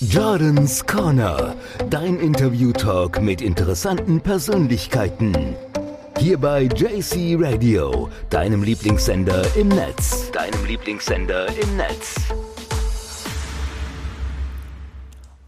[0.00, 1.54] Jordans Corner,
[1.90, 5.56] dein Interview-Talk mit interessanten Persönlichkeiten.
[6.18, 10.30] Hier bei JC Radio, deinem Lieblingssender im Netz.
[10.32, 12.16] Deinem Lieblingssender im Netz.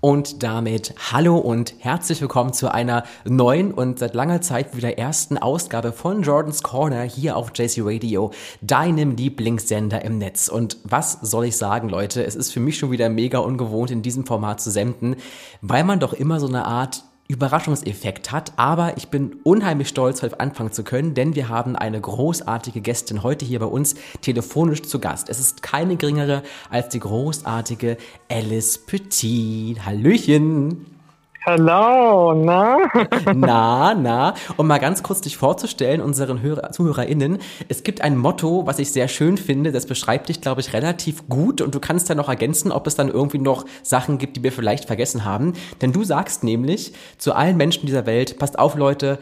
[0.02, 5.36] Und damit hallo und herzlich willkommen zu einer neuen und seit langer Zeit wieder ersten
[5.36, 8.30] Ausgabe von Jordan's Corner hier auf JC Radio,
[8.62, 10.48] deinem Lieblingssender im Netz.
[10.48, 12.24] Und was soll ich sagen, Leute?
[12.24, 15.16] Es ist für mich schon wieder mega ungewohnt, in diesem Format zu senden,
[15.60, 20.40] weil man doch immer so eine Art Überraschungseffekt hat, aber ich bin unheimlich stolz, heute
[20.40, 24.98] anfangen zu können, denn wir haben eine großartige Gästin heute hier bei uns telefonisch zu
[24.98, 25.28] Gast.
[25.28, 27.96] Es ist keine geringere als die großartige
[28.28, 29.86] Alice Petit.
[29.86, 30.99] Hallöchen!
[31.46, 32.76] Hallo, na?
[33.34, 34.34] na, na.
[34.58, 37.38] Um mal ganz kurz dich vorzustellen, unseren Hörer, ZuhörerInnen.
[37.68, 39.72] Es gibt ein Motto, was ich sehr schön finde.
[39.72, 41.62] Das beschreibt dich, glaube ich, relativ gut.
[41.62, 44.52] Und du kannst ja noch ergänzen, ob es dann irgendwie noch Sachen gibt, die wir
[44.52, 45.54] vielleicht vergessen haben.
[45.80, 49.18] Denn du sagst nämlich zu allen Menschen dieser Welt, passt auf, Leute,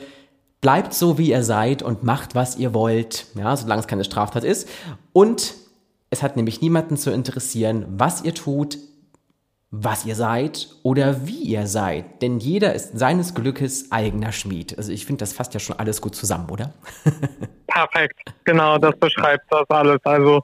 [0.61, 3.27] bleibt so, wie ihr seid und macht, was ihr wollt.
[3.37, 4.69] Ja, solange es keine Straftat ist.
[5.13, 5.55] Und
[6.11, 8.77] es hat nämlich niemanden zu interessieren, was ihr tut,
[9.71, 12.23] was ihr seid oder wie ihr seid.
[12.23, 14.77] Denn jeder ist seines Glückes eigener Schmied.
[14.79, 16.73] Also ich finde, das fasst ja schon alles gut zusammen, oder?
[17.67, 19.99] Perfekt, genau, das beschreibt das alles.
[20.05, 20.43] Also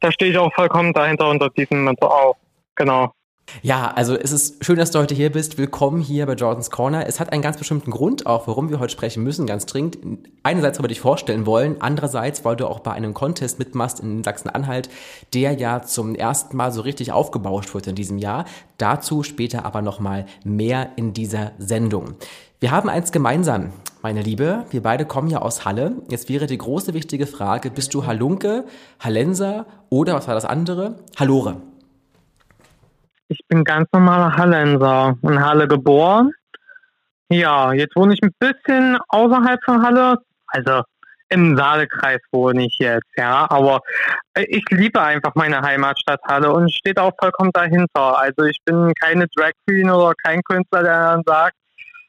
[0.00, 2.36] da stehe ich auch vollkommen dahinter unter diesem Motto auch.
[2.74, 3.14] Genau.
[3.62, 5.58] Ja, also es ist schön, dass du heute hier bist.
[5.58, 7.06] Willkommen hier bei Jordans Corner.
[7.06, 9.98] Es hat einen ganz bestimmten Grund auch, warum wir heute sprechen müssen, ganz dringend.
[10.42, 14.24] Einerseits, weil wir dich vorstellen wollen, andererseits, weil du auch bei einem Contest mitmachst in
[14.24, 14.88] Sachsen-Anhalt,
[15.34, 18.44] der ja zum ersten Mal so richtig aufgebauscht wird in diesem Jahr.
[18.78, 22.16] Dazu später aber nochmal mehr in dieser Sendung.
[22.60, 24.64] Wir haben eins gemeinsam, meine Liebe.
[24.70, 26.02] Wir beide kommen ja aus Halle.
[26.08, 28.64] Jetzt wäre die große wichtige Frage, bist du Halunke,
[29.00, 30.96] Hallenser oder was war das andere?
[31.16, 31.62] Hallore.
[33.34, 36.32] Ich bin ganz normaler Hallenser, in Halle geboren.
[37.28, 40.82] Ja, jetzt wohne ich ein bisschen außerhalb von Halle, also
[41.30, 43.80] im Saalekreis wohne ich jetzt, ja, aber
[44.38, 48.20] ich liebe einfach meine Heimatstadt Halle und steht auch vollkommen dahinter.
[48.20, 51.56] Also ich bin keine Drag Queen oder kein Künstler, der dann sagt,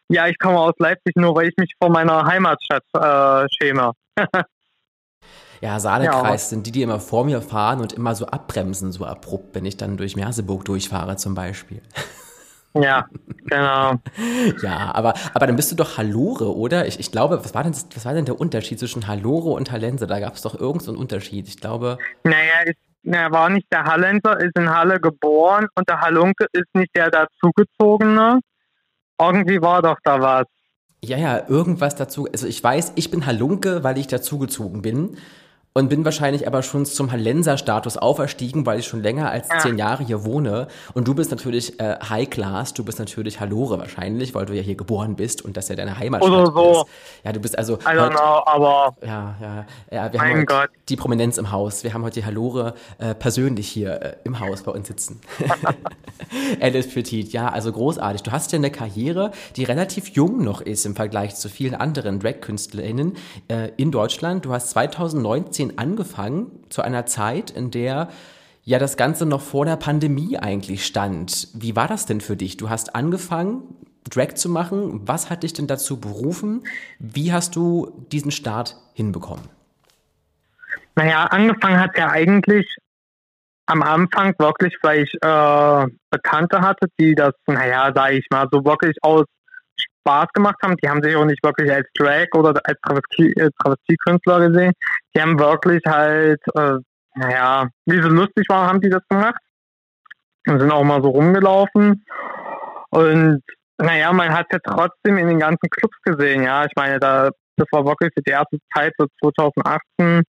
[0.10, 3.94] ja, ich komme aus Leipzig nur, weil ich mich vor meiner Heimatstadt äh, schäme.
[5.62, 6.50] Ja, Saalekreis ja.
[6.50, 9.78] sind die, die immer vor mir fahren und immer so abbremsen, so abrupt, wenn ich
[9.78, 11.82] dann durch Merseburg durchfahre zum Beispiel.
[12.76, 13.06] Ja,
[13.46, 13.94] genau.
[14.62, 16.86] ja, aber, aber dann bist du doch Hallore, oder?
[16.88, 20.08] Ich, ich glaube, was war, denn, was war denn der Unterschied zwischen Hallore und Hallense?
[20.08, 21.48] Da gab es doch irgendeinen Unterschied.
[21.48, 21.98] Ich glaube.
[22.24, 26.68] Naja, ist, er war nicht der Hallenser, ist in Halle geboren und der Hallunke ist
[26.74, 28.42] nicht der dazugezogene.
[29.22, 30.46] Irgendwie war doch da was.
[31.02, 32.28] Ja, ja, irgendwas dazu.
[32.30, 35.18] Also ich weiß, ich bin Halunke, weil ich dazugezogen bin
[35.78, 39.60] und bin wahrscheinlich aber schon zum Hallenser-Status auferstiegen, weil ich schon länger als ja.
[39.60, 40.70] zehn Jahre hier wohne.
[40.94, 44.62] Und du bist natürlich äh, High Class, du bist natürlich Hallore wahrscheinlich, weil du ja
[44.62, 46.72] hier geboren bist und das ja deine Heimatstadt Oder so.
[46.72, 47.26] ist.
[47.26, 47.74] Ja, du bist also.
[47.74, 48.96] I don't heute, know, aber.
[49.06, 50.14] Ja, ja, ja.
[50.14, 50.70] Wir mein haben Gott.
[50.88, 51.84] die Prominenz im Haus.
[51.84, 55.20] Wir haben heute die Hallore äh, persönlich hier äh, im Haus bei uns sitzen.
[56.62, 58.24] Alice Petit, ja, also großartig.
[58.24, 62.20] Du hast ja eine Karriere, die relativ jung noch ist im Vergleich zu vielen anderen
[62.20, 63.18] Drag-KünstlerInnen
[63.50, 64.46] äh, in Deutschland.
[64.46, 68.10] Du hast 2019 bisschen angefangen zu einer Zeit, in der
[68.64, 71.50] ja das Ganze noch vor der Pandemie eigentlich stand.
[71.54, 72.58] Wie war das denn für dich?
[72.58, 73.64] Du hast angefangen,
[74.10, 75.08] Drag zu machen.
[75.08, 76.64] Was hat dich denn dazu berufen?
[77.00, 79.46] Wie hast du diesen Start hinbekommen?
[80.96, 82.68] Naja, angefangen hat ja eigentlich
[83.66, 88.64] am Anfang wirklich, weil ich äh, Bekannte hatte, die das, naja, sage ich mal, so
[88.64, 89.26] wirklich aus
[90.06, 90.78] Spaß gemacht haben.
[90.78, 92.78] Die haben sich auch nicht wirklich als Drag oder als
[93.18, 94.74] äh, Travestiekünstler gesehen.
[95.16, 96.78] Die haben wirklich halt, äh,
[97.16, 99.40] naja, wie sie lustig waren, haben die das gemacht.
[100.48, 102.06] Und sind auch mal so rumgelaufen.
[102.92, 103.42] Und
[103.78, 106.66] naja, man hat ja trotzdem in den ganzen Clubs gesehen, ja.
[106.66, 110.22] Ich meine, da, das war wirklich die erste Zeit, so 2018,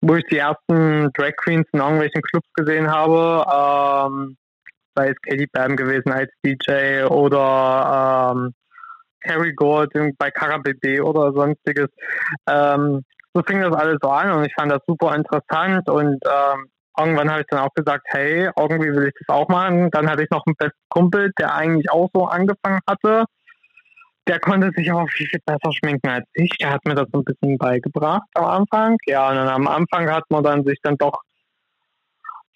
[0.00, 3.44] wo ich die ersten Drag Queens in irgendwelchen Clubs gesehen habe.
[3.48, 4.36] Ähm,
[4.94, 8.54] sei es Katie Bam gewesen als DJ oder ähm,
[9.28, 11.88] Harry Gold bei KKBB oder sonstiges.
[12.48, 13.04] Ähm,
[13.34, 17.30] so fing das alles so an und ich fand das super interessant und ähm, irgendwann
[17.30, 19.90] habe ich dann auch gesagt, hey, irgendwie will ich das auch machen.
[19.90, 23.24] Dann hatte ich noch einen besten Kumpel, der eigentlich auch so angefangen hatte.
[24.26, 26.50] Der konnte sich aber viel, viel besser schminken als ich.
[26.60, 28.96] Der hat mir das so ein bisschen beigebracht am Anfang.
[29.06, 31.22] Ja, und dann am Anfang hat man dann sich dann doch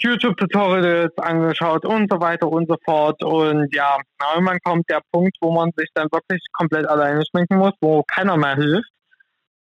[0.03, 3.23] YouTube-Tutorials angeschaut und so weiter und so fort.
[3.23, 3.99] Und ja,
[4.35, 8.37] irgendwann kommt der Punkt, wo man sich dann wirklich komplett alleine schminken muss, wo keiner
[8.37, 8.91] mehr hilft,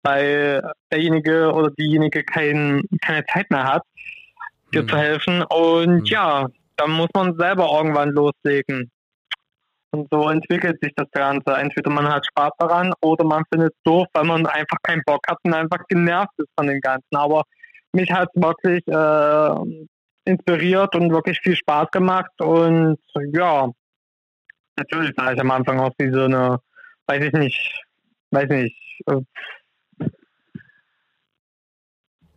[0.03, 0.62] weil
[0.93, 3.83] derjenige oder diejenige kein, keine Zeit mehr hat,
[4.73, 4.89] dir hm.
[4.89, 5.43] zu helfen.
[5.43, 6.05] Und hm.
[6.05, 6.47] ja,
[6.77, 8.91] dann muss man selber irgendwann loslegen.
[9.94, 11.53] Und so entwickelt sich das Ganze.
[11.53, 15.21] Entweder man hat Spaß daran oder man findet es doof, weil man einfach keinen Bock
[15.29, 17.15] hat und einfach genervt ist von dem Ganzen.
[17.15, 17.43] Aber
[17.93, 19.87] mich hat es wirklich äh,
[20.25, 22.31] inspiriert und wirklich viel Spaß gemacht.
[22.41, 22.99] Und
[23.33, 23.71] ja,
[24.77, 26.59] natürlich sah ich am Anfang aus wie so eine,
[27.07, 27.85] weiß ich nicht,
[28.31, 28.77] weiß nicht,
[29.07, 29.21] äh,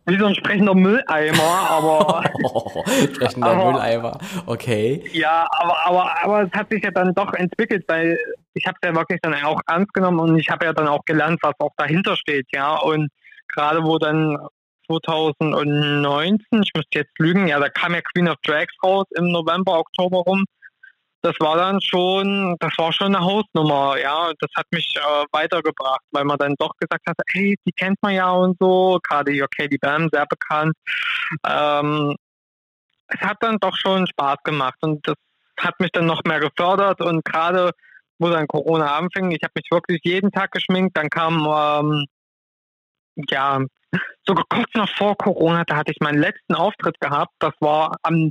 [0.08, 2.24] wie so ein sprechender Mülleimer, aber.
[2.44, 5.02] oh, sprechender aber, Mülleimer, okay.
[5.12, 8.16] Ja, aber, aber, aber es hat sich ja dann doch entwickelt, weil
[8.54, 11.04] ich habe es ja wirklich dann auch ernst genommen und ich habe ja dann auch
[11.04, 12.76] gelernt, was auch dahinter steht, ja.
[12.76, 13.08] Und
[13.48, 14.38] gerade wo dann
[14.86, 19.78] 2019, ich müsste jetzt lügen, ja, da kam ja Queen of Drags raus im November,
[19.78, 20.44] Oktober rum
[21.26, 24.32] das war dann schon, das war schon eine Hausnummer, ja.
[24.38, 28.14] Das hat mich äh, weitergebracht, weil man dann doch gesagt hat, hey, die kennt man
[28.14, 30.74] ja und so, gerade hier Katie Bam, sehr bekannt.
[31.44, 32.14] Ähm,
[33.08, 35.16] es hat dann doch schon Spaß gemacht und das
[35.58, 37.72] hat mich dann noch mehr gefördert und gerade
[38.18, 42.06] wo dann Corona anfing, ich habe mich wirklich jeden Tag geschminkt, dann kam ähm,
[43.28, 43.60] ja
[44.26, 48.30] sogar kurz noch vor Corona, da hatte ich meinen letzten Auftritt gehabt, das war am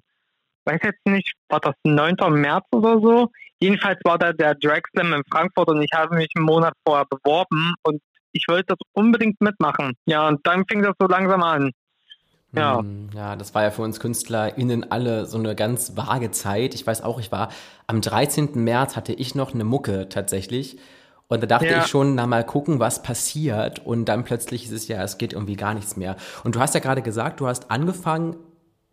[0.66, 2.16] weiß jetzt nicht, war das 9.
[2.30, 3.32] März oder so.
[3.60, 7.06] Jedenfalls war da der Drag Slam in Frankfurt und ich habe mich einen Monat vorher
[7.06, 8.02] beworben und
[8.32, 9.94] ich wollte das unbedingt mitmachen.
[10.06, 11.72] Ja, und dann fing das so langsam an.
[12.52, 12.80] Ja.
[12.80, 16.74] Hm, ja, das war ja für uns KünstlerInnen alle so eine ganz vage Zeit.
[16.74, 17.50] Ich weiß auch, ich war
[17.88, 18.64] am 13.
[18.64, 20.78] März hatte ich noch eine Mucke tatsächlich.
[21.28, 21.80] Und da dachte ja.
[21.80, 23.86] ich schon, na mal gucken, was passiert.
[23.86, 26.16] Und dann plötzlich ist es ja, es geht irgendwie gar nichts mehr.
[26.44, 28.36] Und du hast ja gerade gesagt, du hast angefangen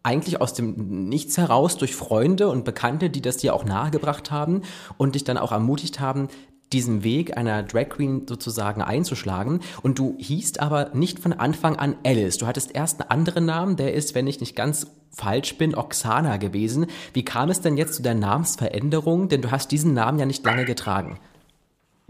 [0.03, 4.63] eigentlich aus dem Nichts heraus durch Freunde und Bekannte, die das dir auch nahegebracht haben
[4.97, 6.29] und dich dann auch ermutigt haben,
[6.73, 9.61] diesen Weg einer Drag Queen sozusagen einzuschlagen.
[9.83, 12.39] Und du hießt aber nicht von Anfang an Alice.
[12.39, 16.39] Du hattest erst einen anderen Namen, der ist, wenn ich nicht ganz falsch bin, Oksana
[16.39, 16.87] gewesen.
[17.13, 19.29] Wie kam es denn jetzt zu der Namensveränderung?
[19.29, 21.19] Denn du hast diesen Namen ja nicht lange getragen.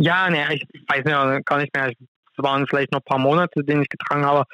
[0.02, 1.90] Ja, ne, ich weiß ja gar nicht mehr.
[1.90, 4.44] Es waren vielleicht noch ein paar Monate, den ich getragen habe.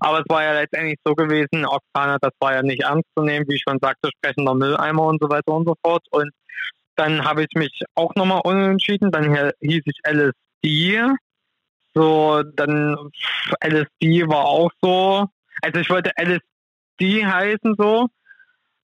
[0.00, 3.44] Aber es war ja letztendlich so gewesen, Oksana, das war ja nicht ernst zu nehmen,
[3.46, 6.06] wie ich schon sagte, sprechender Mülleimer und so weiter und so fort.
[6.10, 6.30] Und
[6.96, 9.10] dann habe ich mich auch nochmal unentschieden.
[9.10, 11.02] Dann hieß ich LSD.
[11.92, 13.10] So, dann
[13.62, 15.26] LSD war auch so.
[15.60, 18.08] Also ich wollte LSD heißen so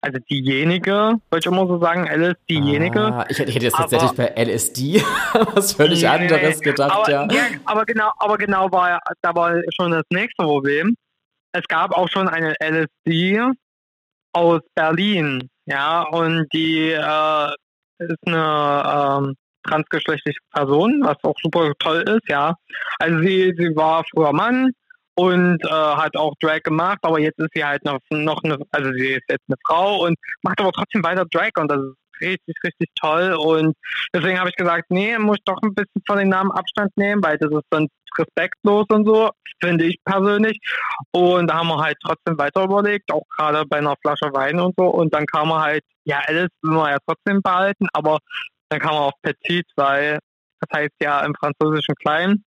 [0.00, 3.00] also diejenige, wollte ich immer so sagen, Alice, diejenige.
[3.00, 5.02] Ah, ich, hätte, jetzt tatsächlich bei LSD
[5.54, 7.28] was völlig nee, anderes gedacht, aber, ja.
[7.30, 7.42] ja.
[7.64, 10.96] Aber genau, aber genau war da war schon das nächste Problem.
[11.52, 13.40] Es gab auch schon eine LSD
[14.32, 17.54] aus Berlin, ja, und die äh,
[17.98, 19.34] ist eine ähm,
[19.64, 22.54] transgeschlechtliche Person, was auch super toll ist, ja.
[22.98, 24.70] Also sie, sie war früher Mann,
[25.18, 28.92] und äh, hat auch Drag gemacht, aber jetzt ist sie halt noch, noch eine, also
[28.92, 32.54] sie ist jetzt eine Frau und macht aber trotzdem weiter Drag und das ist richtig,
[32.64, 33.32] richtig toll.
[33.32, 33.74] Und
[34.14, 37.20] deswegen habe ich gesagt, nee, muss ich doch ein bisschen von den Namen Abstand nehmen,
[37.20, 39.30] weil das ist dann respektlos und so,
[39.60, 40.60] finde ich persönlich.
[41.10, 44.76] Und da haben wir halt trotzdem weiter überlegt, auch gerade bei einer Flasche Wein und
[44.78, 44.84] so.
[44.84, 48.18] Und dann kam man halt, ja, Alice will man ja trotzdem behalten, aber
[48.68, 50.20] dann kam man auf Petit, weil
[50.60, 52.44] das heißt ja im Französischen klein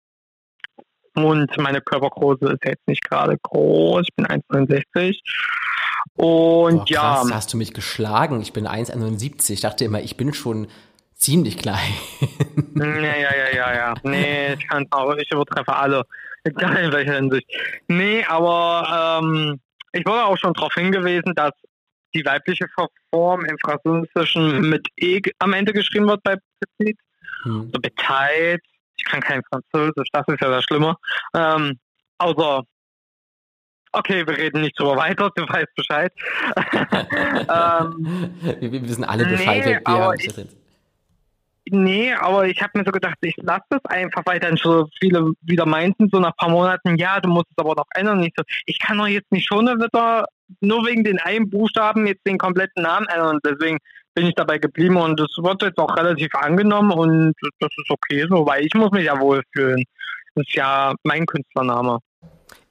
[1.16, 4.04] und meine Körpergröße ist jetzt nicht gerade groß.
[4.08, 5.20] Ich bin 1,69.
[6.16, 7.36] Und Boah, krass, ja.
[7.36, 8.42] hast du mich geschlagen.
[8.42, 9.52] Ich bin 1,71.
[9.52, 10.68] Ich dachte immer, ich bin schon
[11.14, 11.94] ziemlich klein.
[12.76, 13.94] ja, ja, ja, ja, ja.
[14.04, 16.04] Nee, ich kann auch, ich übertreffe alle.
[16.44, 17.48] Egal in welcher Hinsicht.
[17.88, 19.60] Nee, aber ähm,
[19.92, 21.52] ich wurde auch schon darauf hingewiesen, dass
[22.14, 22.66] die weibliche
[23.14, 26.36] Form im Französischen mit E am Ende geschrieben wird bei
[26.78, 26.98] Petit.
[27.44, 27.70] Hm.
[27.74, 28.66] So beteiligt
[29.02, 30.96] ich kann kein Französisch, das ist ja das Schlimme.
[31.34, 31.80] Ähm,
[32.20, 32.64] außer,
[33.92, 36.14] okay, wir reden nicht drüber weiter, du weißt Bescheid.
[36.56, 40.48] ähm, wir, wir, wissen alle Bescheid, nee, wir haben ich,
[41.70, 45.32] Nee, aber ich habe mir so gedacht, ich lasse das einfach, weil dann so viele
[45.42, 48.20] wieder meinten, so nach ein paar Monaten, ja, du musst es aber noch ändern.
[48.20, 50.26] Nicht so, ich kann doch jetzt nicht schon wieder
[50.60, 53.40] nur wegen den einen Buchstaben jetzt den kompletten Namen ändern.
[53.46, 53.78] Deswegen
[54.14, 58.26] bin ich dabei geblieben und das wird jetzt auch relativ angenommen und das ist okay
[58.30, 59.84] so, weil ich muss mich ja wohlfühlen.
[60.36, 62.00] Das ist ja mein Künstlername.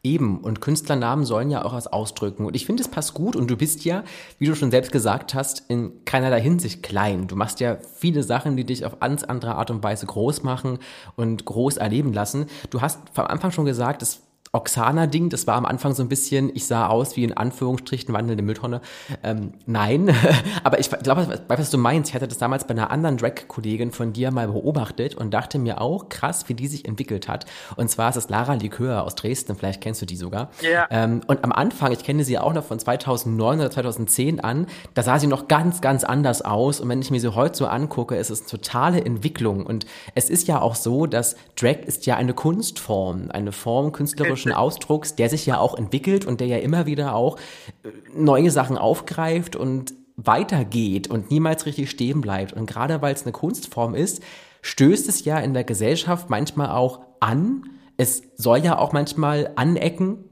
[0.02, 2.46] Eben, und Künstlernamen sollen ja auch was ausdrücken.
[2.46, 3.36] Und ich finde, es passt gut.
[3.36, 4.02] Und du bist ja,
[4.38, 7.26] wie du schon selbst gesagt hast, in keinerlei Hinsicht klein.
[7.26, 10.78] Du machst ja viele Sachen, die dich auf ganz andere Art und Weise groß machen
[11.16, 12.46] und groß erleben lassen.
[12.70, 16.50] Du hast vom Anfang schon gesagt, es Oksana-Ding, das war am Anfang so ein bisschen,
[16.54, 18.80] ich sah aus wie in Anführungsstrichen wandelnde Mülltonne.
[19.22, 20.12] Ähm, nein,
[20.64, 23.92] aber ich glaube, was, was du meinst, ich hatte das damals bei einer anderen Drag-Kollegin
[23.92, 27.46] von dir mal beobachtet und dachte mir auch, krass, wie die sich entwickelt hat.
[27.76, 30.50] Und zwar ist es Lara Likör aus Dresden, vielleicht kennst du die sogar.
[30.62, 30.88] Ja.
[30.90, 35.04] Ähm, und am Anfang, ich kenne sie auch noch von 2009 oder 2010 an, da
[35.04, 36.80] sah sie noch ganz, ganz anders aus.
[36.80, 39.64] Und wenn ich mir sie heute so angucke, ist es eine totale Entwicklung.
[39.64, 44.39] Und es ist ja auch so, dass Drag ist ja eine Kunstform, eine Form künstlerisch
[44.40, 47.36] künstlerischen Ausdrucks, der sich ja auch entwickelt und der ja immer wieder auch
[47.82, 52.52] äh, neue Sachen aufgreift und weitergeht und niemals richtig stehen bleibt.
[52.52, 54.22] Und gerade weil es eine Kunstform ist,
[54.62, 57.64] stößt es ja in der Gesellschaft manchmal auch an.
[57.96, 60.24] Es soll ja auch manchmal anecken.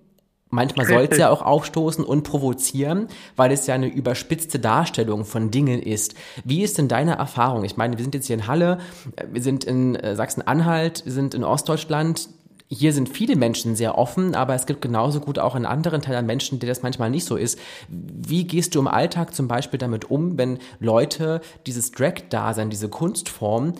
[0.50, 5.50] Manchmal soll es ja auch aufstoßen und provozieren, weil es ja eine überspitzte Darstellung von
[5.50, 6.14] Dingen ist.
[6.42, 7.64] Wie ist denn deine Erfahrung?
[7.64, 8.78] Ich meine, wir sind jetzt hier in Halle,
[9.16, 12.30] äh, wir sind in äh, Sachsen-Anhalt, wir sind in Ostdeutschland
[12.68, 16.26] hier sind viele Menschen sehr offen, aber es gibt genauso gut auch in anderen Teilen
[16.26, 17.58] Menschen, die das manchmal nicht so ist.
[17.88, 23.72] Wie gehst du im Alltag zum Beispiel damit um, wenn Leute dieses Drag-Dasein, diese Kunstform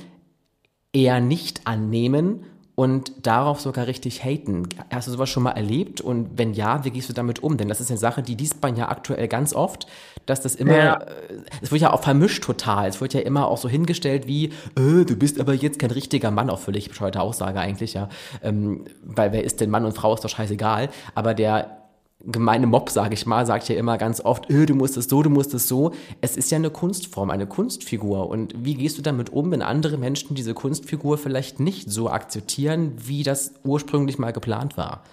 [0.92, 2.44] eher nicht annehmen
[2.78, 4.68] und darauf sogar richtig haten.
[4.92, 6.00] Hast du sowas schon mal erlebt?
[6.00, 7.56] Und wenn ja, wie gehst du damit um?
[7.56, 9.88] Denn das ist eine Sache, die liest man ja aktuell ganz oft,
[10.26, 10.94] dass das immer, ja.
[10.94, 12.88] Äh, es wird ja auch vermischt total.
[12.88, 16.30] Es wird ja immer auch so hingestellt wie, äh, du bist aber jetzt kein richtiger
[16.30, 18.10] Mann, auch völlig bescheuerte Aussage eigentlich, ja.
[18.44, 20.88] Ähm, weil wer ist denn Mann und Frau, ist doch scheißegal.
[21.16, 21.78] Aber der
[22.24, 25.22] gemeine Mob, sage ich mal, sagt ja immer ganz oft, öh, du musst es so,
[25.22, 25.92] du musst es so.
[26.20, 28.28] Es ist ja eine Kunstform, eine Kunstfigur.
[28.28, 32.94] Und wie gehst du damit um, wenn andere Menschen diese Kunstfigur vielleicht nicht so akzeptieren,
[32.96, 35.04] wie das ursprünglich mal geplant war?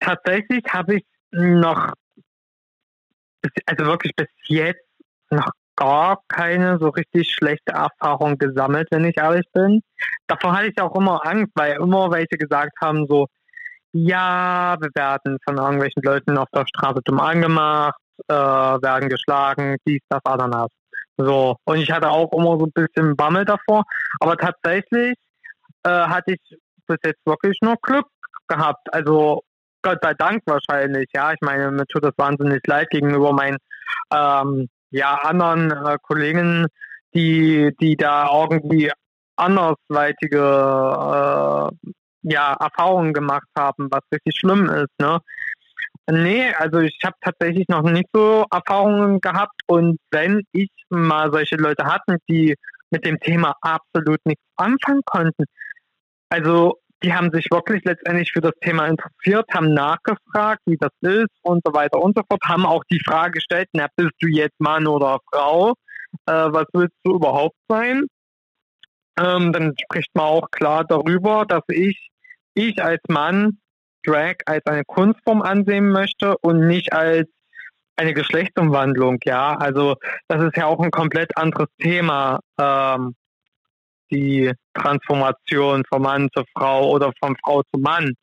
[0.00, 1.92] Tatsächlich habe ich noch,
[3.66, 4.84] also wirklich bis jetzt
[5.30, 9.82] noch gar keine so richtig schlechte Erfahrung gesammelt, wenn ich ehrlich bin.
[10.26, 13.28] Davor hatte ich auch immer Angst, weil immer welche gesagt haben, so,
[13.92, 20.00] ja, wir werden von irgendwelchen Leuten auf der Straße dumm angemacht, äh, werden geschlagen, dies,
[20.08, 20.68] das, Ananas.
[21.16, 21.56] So.
[21.64, 23.84] Und ich hatte auch immer so ein bisschen Bammel davor.
[24.20, 25.14] Aber tatsächlich
[25.84, 28.06] äh, hatte ich bis jetzt wirklich nur Glück
[28.48, 28.92] gehabt.
[28.92, 29.42] Also
[29.82, 31.32] Gott sei Dank wahrscheinlich, ja.
[31.32, 33.58] Ich meine, mir tut das wahnsinnig leid gegenüber meinen
[34.12, 36.66] ähm, ja, anderen äh, Kollegen,
[37.14, 38.90] die, die da irgendwie
[39.36, 41.70] andersweitige äh,
[42.22, 44.90] ja, Erfahrungen gemacht haben, was richtig schlimm ist.
[45.00, 45.20] Ne?
[46.10, 51.56] Nee, also ich habe tatsächlich noch nicht so Erfahrungen gehabt und wenn ich mal solche
[51.56, 52.56] Leute hatten, die
[52.90, 55.44] mit dem Thema absolut nichts anfangen konnten,
[56.28, 61.30] also die haben sich wirklich letztendlich für das Thema interessiert, haben nachgefragt, wie das ist
[61.42, 64.58] und so weiter und so fort, haben auch die Frage gestellt, na, bist du jetzt
[64.60, 65.74] Mann oder Frau?
[66.26, 68.06] Äh, was willst du überhaupt sein?
[69.18, 72.09] Ähm, dann spricht man auch klar darüber, dass ich
[72.54, 73.58] ich als Mann
[74.04, 77.28] Drag als eine Kunstform ansehen möchte und nicht als
[77.96, 79.56] eine Geschlechtsumwandlung, ja.
[79.56, 79.96] Also
[80.28, 83.14] das ist ja auch ein komplett anderes Thema, ähm,
[84.10, 88.14] die Transformation von Mann zu Frau oder von Frau zu Mann.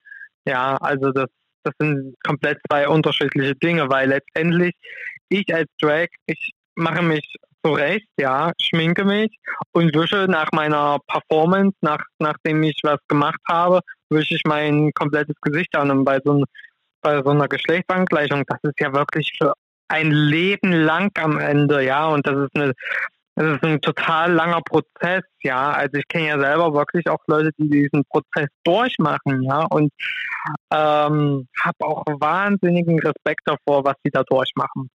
[0.46, 1.27] Ja, also das,
[1.63, 4.74] das sind komplett zwei unterschiedliche Dinge, weil letztendlich
[5.29, 9.36] ich als Drag, ich mache mich zurecht, ja, schminke mich
[9.72, 15.36] und wische nach meiner Performance, nach, nachdem ich was gemacht habe, wische ich mein komplettes
[15.42, 15.92] Gesicht an.
[15.92, 16.44] Und bei so,
[17.02, 19.54] bei so einer Geschlechtsangleichung, das ist ja wirklich für
[19.90, 22.74] ein Leben lang am Ende, ja, und das ist eine
[23.38, 25.70] das ist ein total langer Prozess, ja.
[25.72, 29.92] Also ich kenne ja selber wirklich auch Leute, die diesen Prozess durchmachen, ja, und
[30.74, 34.90] ähm, habe auch wahnsinnigen Respekt davor, was sie da durchmachen.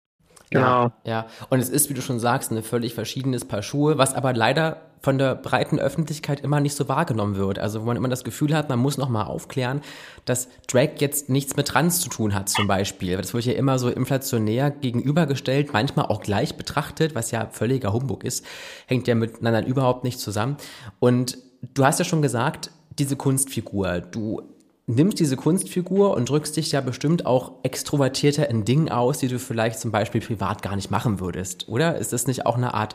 [0.53, 0.93] Genau.
[1.05, 4.15] Ja, ja, und es ist, wie du schon sagst, ein völlig verschiedenes Paar Schuhe, was
[4.15, 7.59] aber leider von der breiten Öffentlichkeit immer nicht so wahrgenommen wird.
[7.59, 9.81] Also wo man immer das Gefühl hat, man muss nochmal aufklären,
[10.25, 13.17] dass Drag jetzt nichts mit Trans zu tun hat zum Beispiel.
[13.17, 18.23] Das wird ja immer so inflationär gegenübergestellt, manchmal auch gleich betrachtet, was ja völliger Humbug
[18.23, 18.47] ist,
[18.87, 20.57] hängt ja miteinander überhaupt nicht zusammen.
[21.01, 21.37] Und
[21.75, 24.43] du hast ja schon gesagt, diese Kunstfigur, du
[24.87, 29.39] nimmst diese Kunstfigur und drückst dich ja bestimmt auch extrovertierter in Dingen aus, die du
[29.39, 31.97] vielleicht zum Beispiel privat gar nicht machen würdest, oder?
[31.97, 32.95] Ist das nicht auch eine Art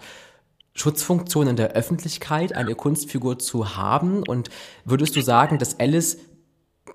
[0.74, 4.24] Schutzfunktion in der Öffentlichkeit, eine Kunstfigur zu haben?
[4.24, 4.50] Und
[4.86, 6.17] würdest du sagen, dass Alice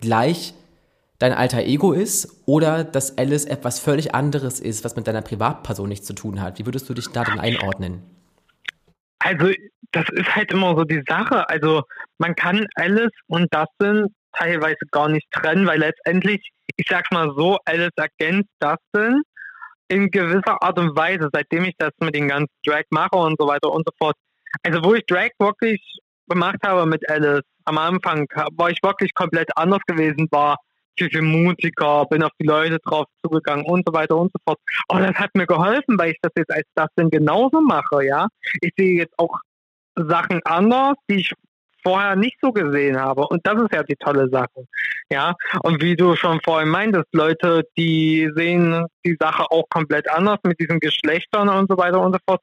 [0.01, 0.55] gleich
[1.19, 5.89] dein alter Ego ist oder dass Alice etwas völlig anderes ist, was mit deiner Privatperson
[5.89, 6.59] nichts zu tun hat?
[6.59, 8.03] Wie würdest du dich da dann einordnen?
[9.21, 9.51] Also,
[9.93, 11.49] das ist halt immer so die Sache.
[11.49, 11.83] Also,
[12.19, 17.59] man kann Alice und Dustin teilweise gar nicht trennen, weil letztendlich, ich sag's mal so,
[17.65, 19.23] Alice ergänzt Dustin
[19.89, 23.47] in gewisser Art und Weise, seitdem ich das mit den ganzen Drag mache und so
[23.47, 24.17] weiter und so fort.
[24.63, 25.83] Also wo ich Drag wirklich
[26.29, 30.57] gemacht habe mit Alice, am Anfang war ich wirklich komplett anders gewesen, war
[30.99, 34.59] viel, viel mutiger, bin auf die Leute drauf zugegangen und so weiter und so fort.
[34.89, 38.29] Aber das hat mir geholfen, weil ich das jetzt als das denn genauso mache, ja.
[38.61, 39.39] Ich sehe jetzt auch
[39.95, 41.33] Sachen anders, die ich
[41.83, 43.27] vorher nicht so gesehen habe.
[43.27, 44.67] Und das ist ja die tolle Sache.
[45.11, 45.35] Ja.
[45.63, 50.59] Und wie du schon vorhin meintest, Leute, die sehen die Sache auch komplett anders mit
[50.61, 52.41] diesen Geschlechtern und so weiter und so fort.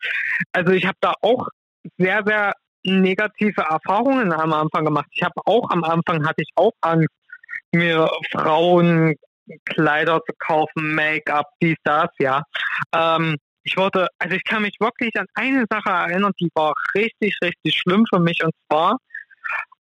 [0.54, 1.48] Also ich habe da auch
[1.98, 2.54] sehr, sehr
[2.84, 5.08] negative Erfahrungen am Anfang gemacht.
[5.12, 7.10] Ich habe auch am Anfang hatte ich auch Angst,
[7.74, 12.44] mir Frauenkleider zu kaufen, Make-up, dies, das, ja.
[12.96, 17.36] Ähm, ich wollte, also ich kann mich wirklich an eine Sache erinnern, die war richtig,
[17.44, 18.98] richtig schlimm für mich und zwar,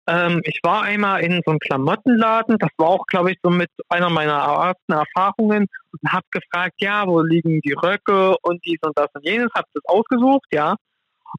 [0.07, 3.69] ähm, ich war einmal in so einem Klamottenladen, das war auch, glaube ich, so mit
[3.89, 8.97] einer meiner ersten Erfahrungen und habe gefragt, ja, wo liegen die Röcke und dies und
[8.97, 10.75] das und jenes, habe das ausgesucht, ja.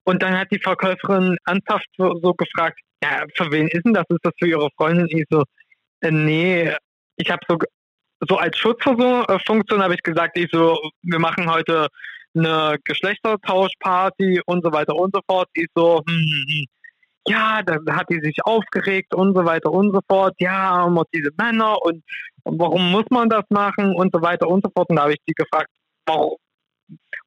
[0.04, 4.04] Und dann hat die Verkäuferin ernsthaft so, so, gefragt, ja, für wen ist denn das?
[4.10, 5.06] Ist das für ihre Freundin?
[5.08, 5.44] Ich so,
[6.00, 6.70] äh, nee,
[7.16, 7.58] ich habe so,
[8.28, 11.88] so als Schutzfunktion habe ich gesagt, ich so, wir machen heute
[12.34, 15.48] eine Geschlechtertauschparty und so weiter und so fort.
[15.54, 16.64] Ich so, hm, hm, hm.
[17.28, 20.34] Ja, da hat die sich aufgeregt und so weiter und so fort.
[20.38, 22.02] Ja, immer diese Männer und,
[22.44, 24.90] und warum muss man das machen und so weiter und so fort.
[24.90, 25.68] Und da habe ich die gefragt,
[26.06, 26.36] warum,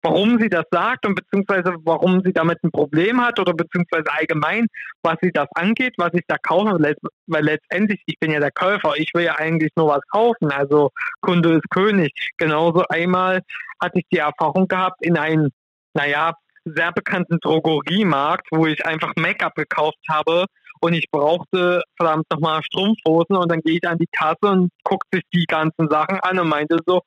[0.01, 4.67] warum sie das sagt und beziehungsweise warum sie damit ein Problem hat oder beziehungsweise allgemein,
[5.03, 6.79] was sie das angeht, was ich da kaufe,
[7.27, 10.91] weil letztendlich, ich bin ja der Käufer, ich will ja eigentlich nur was kaufen, also
[11.21, 12.11] Kunde ist König.
[12.37, 13.41] Genauso einmal
[13.79, 15.49] hatte ich die Erfahrung gehabt in einem,
[15.93, 16.33] naja,
[16.65, 20.45] sehr bekannten Drogeriemarkt, wo ich einfach Make-up gekauft habe
[20.81, 25.05] und ich brauchte verdammt nochmal Strumpfhosen und dann gehe ich an die Kasse und gucke
[25.11, 27.01] sich die ganzen Sachen an und meinte so,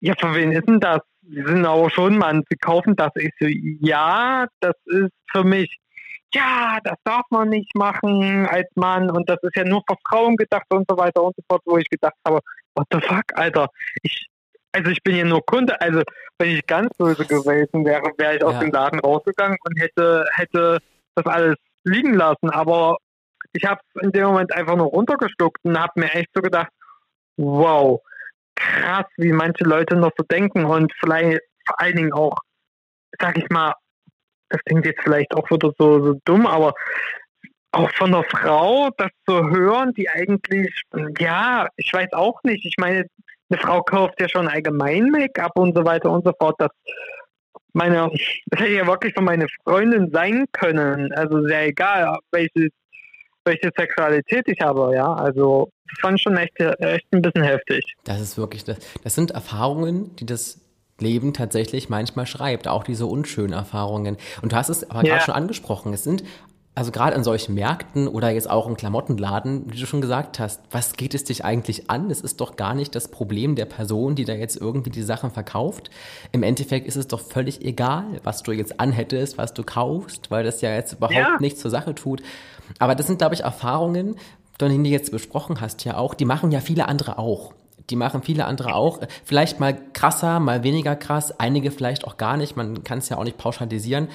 [0.00, 1.00] ja, von wem ist denn das?
[1.22, 3.10] Sie sind aber schon Mann, Sie kaufen das.
[3.16, 5.78] Ich so, ja, das ist für mich.
[6.34, 10.36] Ja, das darf man nicht machen als Mann und das ist ja nur für Frauen
[10.36, 12.40] gedacht und so weiter und so fort, wo ich gedacht habe,
[12.74, 13.68] what the fuck, Alter,
[14.02, 14.28] ich,
[14.72, 16.02] also ich bin ja nur Kunde, also
[16.38, 20.78] wenn ich ganz böse gewesen wäre, wäre ich aus dem Laden rausgegangen und hätte, hätte
[21.14, 22.96] das alles liegen lassen, aber
[23.52, 26.70] ich habe es in dem Moment einfach nur runtergeschluckt und habe mir echt so gedacht,
[27.36, 28.00] wow,
[28.56, 32.36] krass, wie manche Leute noch so denken und vielleicht vor allen Dingen auch,
[33.20, 33.74] sag ich mal,
[34.48, 36.74] das klingt jetzt vielleicht auch wieder so, so dumm, aber
[37.72, 40.82] auch von einer Frau das zu hören, die eigentlich,
[41.18, 43.06] ja, ich weiß auch nicht, ich meine,
[43.52, 46.56] eine Frau kauft ja schon allgemein Make-up und so weiter und so fort.
[46.58, 46.70] Das,
[47.72, 48.10] meine,
[48.46, 51.12] das hätte ja wirklich von meine Freundin sein können.
[51.12, 52.70] Also sehr egal, welches
[53.44, 55.12] welche Sexualität ich habe, ja.
[55.14, 57.84] Also das fand schon echt, echt ein bisschen heftig.
[58.04, 60.60] Das ist wirklich, das, das sind Erfahrungen, die das
[61.00, 64.16] Leben tatsächlich manchmal schreibt, auch diese unschönen Erfahrungen.
[64.42, 65.14] Und du hast es aber ja.
[65.14, 66.22] gerade schon angesprochen, es sind
[66.74, 70.62] also gerade an solchen Märkten oder jetzt auch im Klamottenladen, wie du schon gesagt hast,
[70.70, 72.10] was geht es dich eigentlich an?
[72.10, 75.30] Es ist doch gar nicht das Problem der Person, die da jetzt irgendwie die Sachen
[75.30, 75.90] verkauft.
[76.32, 80.44] Im Endeffekt ist es doch völlig egal, was du jetzt anhättest, was du kaufst, weil
[80.44, 81.36] das ja jetzt überhaupt ja.
[81.40, 82.22] nichts zur Sache tut.
[82.78, 84.16] Aber das sind, glaube ich, Erfahrungen,
[84.58, 87.52] von denen du jetzt besprochen hast, ja auch, die machen ja viele andere auch.
[87.90, 89.00] Die machen viele andere auch.
[89.24, 92.56] Vielleicht mal krasser, mal weniger krass, einige vielleicht auch gar nicht.
[92.56, 94.08] Man kann es ja auch nicht pauschalisieren.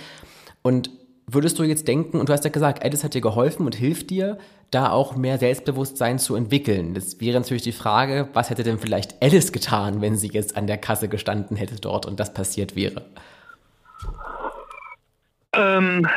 [0.64, 0.90] Und
[1.30, 4.10] würdest du jetzt denken, und du hast ja gesagt, Alice hat dir geholfen und hilft
[4.10, 4.38] dir,
[4.72, 6.94] da auch mehr Selbstbewusstsein zu entwickeln.
[6.94, 10.68] Das wäre natürlich die Frage, was hätte denn vielleicht Alice getan, wenn sie jetzt an
[10.68, 13.06] der Kasse gestanden hätte dort und das passiert wäre?
[15.54, 16.08] Ähm,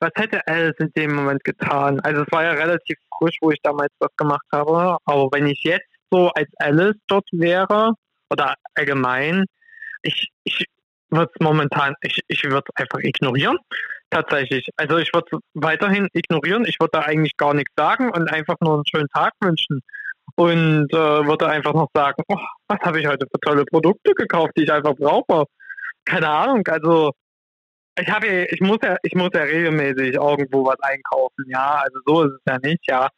[0.00, 2.00] was hätte Alice in dem Moment getan?
[2.00, 4.98] Also es war ja relativ frisch, wo ich damals das gemacht habe.
[5.04, 7.92] Aber wenn ich jetzt so als Alice dort wäre
[8.30, 9.44] oder allgemein,
[10.02, 10.64] ich, ich
[11.10, 13.58] würde es momentan, ich, ich würde es einfach ignorieren.
[14.10, 14.68] Tatsächlich.
[14.76, 16.64] Also ich würde weiterhin ignorieren.
[16.64, 19.82] Ich würde da eigentlich gar nichts sagen und einfach nur einen schönen Tag wünschen.
[20.34, 24.52] Und äh, würde einfach noch sagen, oh, was habe ich heute für tolle Produkte gekauft,
[24.56, 25.44] die ich einfach brauche.
[26.04, 26.66] Keine Ahnung.
[26.68, 27.12] Also
[27.98, 31.82] ich habe ich muss ja, ich muss ja regelmäßig irgendwo was einkaufen, ja.
[31.82, 33.08] Also so ist es ja nicht, ja.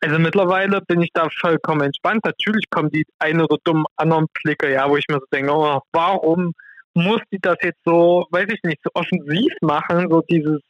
[0.00, 2.24] Also mittlerweile bin ich da vollkommen entspannt.
[2.24, 5.80] Natürlich kommen die ein oder dumm anderen Blicke, ja, wo ich mir so denke, oh,
[5.92, 6.52] warum
[6.94, 10.60] muss die das jetzt so, weiß ich nicht, so offensiv machen, so dieses,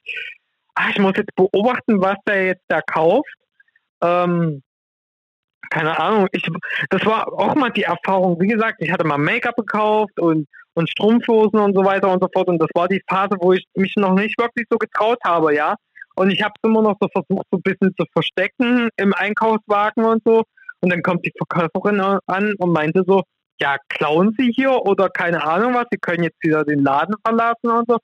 [0.74, 3.32] ach, ich muss jetzt beobachten, was der jetzt da kauft.
[4.02, 4.62] Ähm,
[5.70, 6.46] keine Ahnung, ich,
[6.90, 10.90] das war auch mal die Erfahrung, wie gesagt, ich hatte mal Make-up gekauft und und
[10.90, 12.48] Strumpfhosen und so weiter und so fort.
[12.48, 15.76] Und das war die Phase, wo ich mich noch nicht wirklich so getraut habe, ja.
[16.16, 20.04] Und ich habe es immer noch so versucht, so ein bisschen zu verstecken im Einkaufswagen
[20.04, 20.44] und so.
[20.80, 23.22] Und dann kommt die Verkäuferin an und meinte so,
[23.60, 27.70] ja, klauen Sie hier oder keine Ahnung was, Sie können jetzt wieder den Laden verlassen
[27.70, 27.98] und so.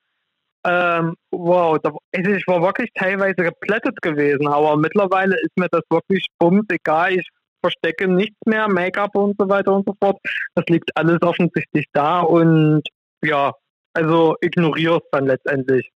[0.65, 6.27] ähm, wow, da, ich war wirklich teilweise geplättet gewesen, aber mittlerweile ist mir das wirklich
[6.39, 7.15] bums egal.
[7.15, 7.29] Ich
[7.63, 10.19] verstecke nichts mehr, Make-up und so weiter und so fort.
[10.55, 12.83] Das liegt alles offensichtlich da und
[13.23, 13.53] ja,
[13.93, 15.91] also ignoriere es dann letztendlich.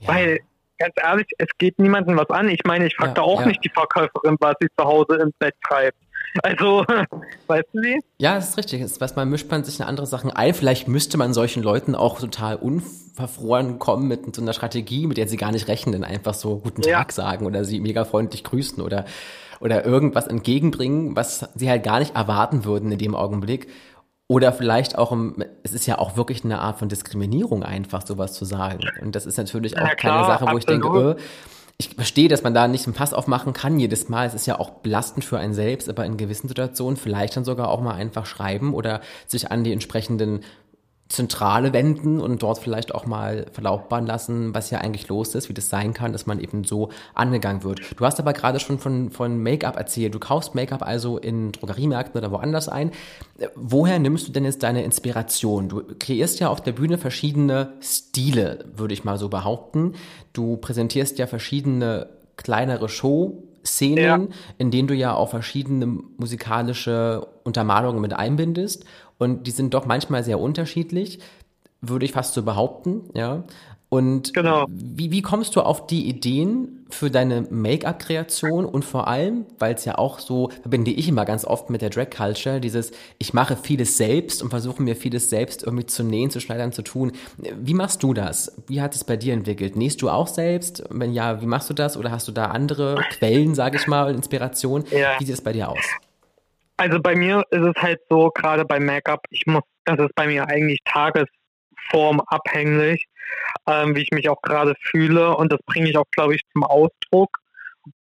[0.00, 0.08] Ja.
[0.08, 0.38] Weil,
[0.78, 2.48] ganz ehrlich, es geht niemandem was an.
[2.48, 3.48] Ich meine, ich frage ja, da auch ja.
[3.48, 5.98] nicht die Verkäuferin, was sie zu Hause im Bett treibt.
[6.42, 6.84] Also,
[7.46, 8.00] weißt du sie?
[8.18, 8.84] Ja, das ist richtig.
[9.00, 10.54] Was man mischt man sich in andere Sachen ein.
[10.54, 15.28] Vielleicht müsste man solchen Leuten auch total unverfroren kommen mit so einer Strategie, mit der
[15.28, 19.04] sie gar nicht rechnen, einfach so guten Tag sagen oder sie mega freundlich grüßen oder
[19.60, 23.68] oder irgendwas entgegenbringen, was sie halt gar nicht erwarten würden in dem Augenblick.
[24.26, 28.32] Oder vielleicht auch, im, es ist ja auch wirklich eine Art von Diskriminierung einfach, sowas
[28.32, 28.80] zu sagen.
[29.02, 30.60] Und das ist natürlich auch ja, klar, keine Sache, wo absolut.
[30.60, 31.22] ich denke, äh,
[31.80, 34.26] ich verstehe, dass man da nicht einen Pass aufmachen kann jedes Mal.
[34.26, 37.70] Es ist ja auch belastend für einen selbst, aber in gewissen Situationen vielleicht dann sogar
[37.70, 40.40] auch mal einfach schreiben oder sich an die entsprechenden
[41.10, 45.54] Zentrale wenden und dort vielleicht auch mal verlautbaren lassen, was hier eigentlich los ist, wie
[45.54, 47.80] das sein kann, dass man eben so angegangen wird.
[47.98, 50.14] Du hast aber gerade schon von, von Make-up erzählt.
[50.14, 52.92] Du kaufst Make-up also in Drogeriemärkten oder woanders ein.
[53.56, 55.68] Woher nimmst du denn jetzt deine Inspiration?
[55.68, 59.94] Du kreierst ja auf der Bühne verschiedene Stile, würde ich mal so behaupten.
[60.32, 64.36] Du präsentierst ja verschiedene kleinere Show Szenen, ja.
[64.58, 68.84] in denen du ja auch verschiedene musikalische Untermalungen mit einbindest
[69.18, 71.20] und die sind doch manchmal sehr unterschiedlich,
[71.82, 73.44] würde ich fast so behaupten, ja.
[73.90, 74.66] Und genau.
[74.70, 79.84] wie, wie kommst du auf die Ideen für deine Make-up-Kreation und vor allem, weil es
[79.84, 83.96] ja auch so, verbinde ich immer ganz oft mit der Drag-Culture, dieses, ich mache vieles
[83.96, 87.10] selbst und versuche mir vieles selbst irgendwie zu nähen, zu schneidern, zu tun.
[87.36, 88.54] Wie machst du das?
[88.68, 89.74] Wie hat es bei dir entwickelt?
[89.74, 90.84] Nähst du auch selbst?
[90.88, 91.96] Wenn ja, wie machst du das?
[91.96, 94.84] Oder hast du da andere Quellen, sage ich mal, Inspiration?
[94.92, 95.18] Ja.
[95.18, 95.84] Wie sieht es bei dir aus?
[96.76, 100.28] Also bei mir ist es halt so, gerade beim Make-up, ich muss, das ist bei
[100.28, 103.08] mir eigentlich tagesformabhängig,
[103.66, 105.36] ähm, wie ich mich auch gerade fühle.
[105.36, 107.30] Und das bringe ich auch, glaube ich, zum Ausdruck.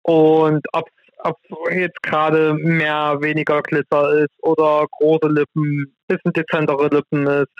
[0.04, 0.90] Und ob
[1.22, 1.38] ob
[1.72, 7.52] jetzt gerade mehr, weniger Glitzer ist oder große Lippen, bisschen dezentere Lippen ist,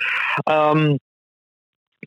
[0.48, 0.98] ähm,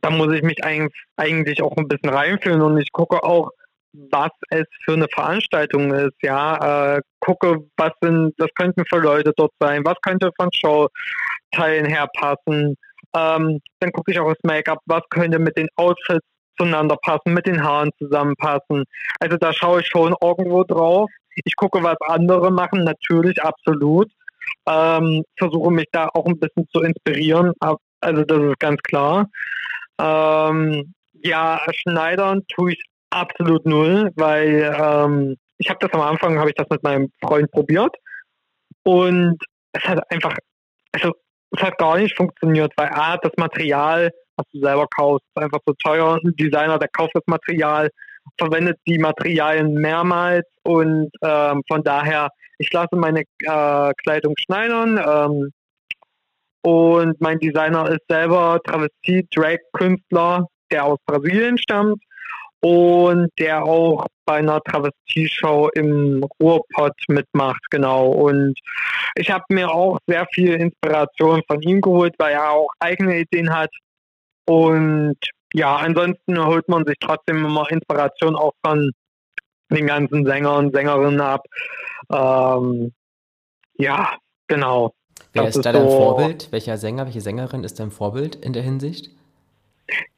[0.00, 2.62] da muss ich mich eigentlich, auch ein bisschen reinfühlen.
[2.62, 3.50] Und ich gucke auch,
[3.92, 9.33] was es für eine Veranstaltung ist, ja, äh, gucke, was sind, was könnten für Leute
[9.37, 12.76] dort sein, was könnte von Showteilen her passen,
[13.14, 16.27] ähm, dann gucke ich auch das Make-up, was könnte mit den Outfits
[16.59, 18.85] zueinander passen, mit den Haaren zusammenpassen.
[19.20, 21.11] Also da schaue ich schon irgendwo drauf.
[21.35, 24.11] Ich gucke, was andere machen, natürlich, absolut.
[24.68, 29.29] Ähm, versuche mich da auch ein bisschen zu inspirieren, also das ist ganz klar.
[29.98, 36.51] Ähm, ja, schneidern tue ich absolut null, weil ähm, ich habe das am Anfang, habe
[36.51, 37.94] ich das mit meinem Freund probiert
[38.83, 39.38] und
[39.72, 40.37] es hat einfach,
[40.92, 41.12] also
[41.53, 45.61] es hat gar nicht funktioniert, weil A, das Material, was du selber kaufst, ist einfach
[45.67, 46.19] so teuer.
[46.23, 47.91] Ein Designer, der kauft das Material,
[48.38, 55.51] verwendet die Materialien mehrmals und ähm, von daher, ich lasse meine äh, Kleidung schneidern ähm,
[56.62, 62.01] und mein Designer ist selber Travestie-Drag-Künstler, der aus Brasilien stammt
[62.62, 68.09] und der auch bei einer Travestie-Show im Ruhrpott mitmacht, genau.
[68.09, 68.59] Und
[69.16, 73.53] ich habe mir auch sehr viel Inspiration von ihm geholt, weil er auch eigene Ideen
[73.53, 73.70] hat.
[74.46, 75.16] Und
[75.53, 78.92] ja, ansonsten holt man sich trotzdem immer Inspiration auch von
[79.70, 81.44] den ganzen Sängern und Sängerinnen ab.
[82.11, 82.92] Ähm,
[83.75, 84.94] ja, genau.
[85.33, 86.53] Wer ist, ist da dein so Vorbild?
[86.53, 89.11] Welcher Sänger, welche Sängerin ist dein Vorbild in der Hinsicht?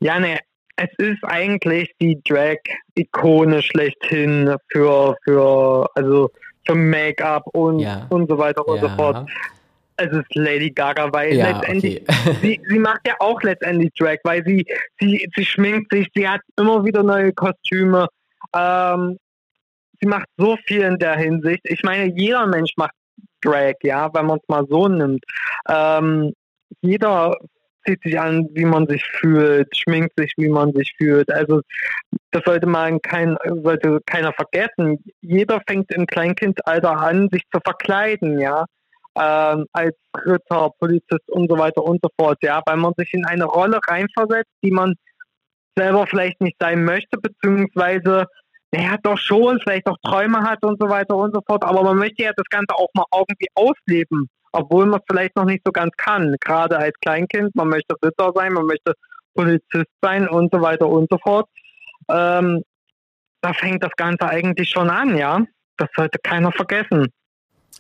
[0.00, 0.40] Ja, ne,
[0.76, 6.30] es ist eigentlich die Drag-Ikone schlechthin für, für, also
[6.66, 8.06] für Make-up und, ja.
[8.10, 8.82] und so weiter und ja.
[8.82, 9.28] so fort.
[9.96, 12.36] Es ist Lady Gaga, weil ja, letztendlich, okay.
[12.42, 14.66] sie, sie macht ja auch letztendlich Drag, weil sie,
[14.98, 18.08] sie, sie schminkt sich, sie hat immer wieder neue Kostüme.
[18.56, 19.18] Ähm,
[20.00, 21.60] sie macht so viel in der Hinsicht.
[21.64, 22.94] Ich meine, jeder Mensch macht
[23.40, 25.24] Drag, ja, wenn man es mal so nimmt.
[25.68, 26.32] Ähm,
[26.80, 27.36] jeder
[27.86, 31.30] zieht sich an, wie man sich fühlt, schminkt sich, wie man sich fühlt.
[31.32, 31.60] Also
[32.30, 35.02] das sollte man kein, sollte keiner vergessen.
[35.20, 38.64] Jeder fängt im Kleinkindalter an, sich zu verkleiden, ja.
[39.16, 39.94] Ähm, als
[40.26, 43.78] Ritter, Polizist und so weiter und so fort, ja, weil man sich in eine Rolle
[43.86, 44.94] reinversetzt, die man
[45.76, 48.26] selber vielleicht nicht sein möchte, beziehungsweise
[48.72, 51.96] naja, doch schon, vielleicht auch Träume hat und so weiter und so fort, aber man
[51.96, 55.72] möchte ja das Ganze auch mal irgendwie ausleben obwohl man es vielleicht noch nicht so
[55.72, 56.36] ganz kann.
[56.40, 58.94] Gerade als Kleinkind, man möchte Ritter sein, man möchte
[59.34, 61.48] Polizist sein und so weiter und so fort.
[62.08, 62.62] Ähm,
[63.40, 65.40] da fängt das Ganze eigentlich schon an, ja.
[65.76, 67.08] Das sollte keiner vergessen.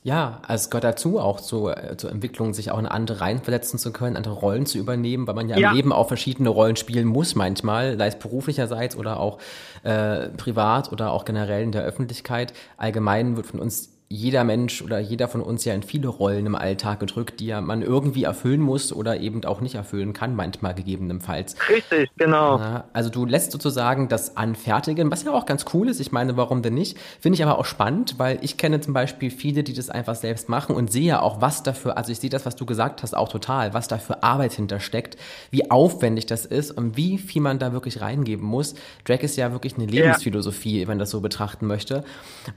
[0.02, 3.78] Ja, also es gehört dazu, auch zu, äh, zur Entwicklung, sich auch in andere reinversetzen
[3.78, 5.70] zu können, andere Rollen zu übernehmen, weil man ja, ja.
[5.70, 9.38] im Leben auch verschiedene Rollen spielen muss manchmal, sei es beruflicherseits oder auch
[9.84, 12.52] äh, privat oder auch generell in der Öffentlichkeit.
[12.76, 16.54] Allgemein wird von uns jeder Mensch oder jeder von uns ja in viele Rollen im
[16.54, 20.74] Alltag gedrückt, die ja man irgendwie erfüllen muss oder eben auch nicht erfüllen kann, manchmal
[20.74, 21.56] gegebenenfalls.
[21.68, 22.60] Richtig, genau.
[22.92, 26.00] Also du lässt sozusagen das anfertigen, was ja auch ganz cool ist.
[26.00, 26.98] Ich meine, warum denn nicht?
[27.18, 30.48] Finde ich aber auch spannend, weil ich kenne zum Beispiel viele, die das einfach selbst
[30.48, 33.30] machen und sehe auch, was dafür, also ich sehe das, was du gesagt hast, auch
[33.30, 35.16] total, was da für Arbeit hintersteckt,
[35.50, 38.74] wie aufwendig das ist und wie viel man da wirklich reingeben muss.
[39.04, 40.82] Drag ist ja wirklich eine Lebensphilosophie, ja.
[40.82, 42.04] wenn man das so betrachten möchte.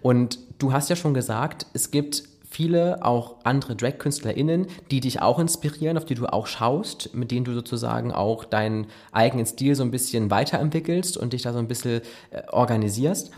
[0.01, 5.21] Und du hast ja schon gesagt, gesagt, es gibt viele auch andere Drag-KünstlerInnen, die dich
[5.21, 9.75] auch inspirieren, auf die du auch schaust, mit denen du sozusagen auch deinen eigenen Stil
[9.75, 13.31] so ein bisschen weiterentwickelst und dich da so ein bisschen äh, organisierst.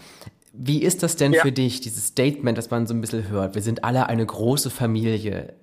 [0.53, 1.41] Wie ist das denn ja.
[1.41, 3.55] für dich, dieses Statement, das man so ein bisschen hört?
[3.55, 5.53] Wir sind alle eine große Familie.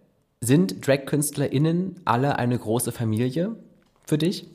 [0.43, 3.57] Sind Drag-KünstlerInnen alle eine große Familie
[4.05, 4.47] für dich?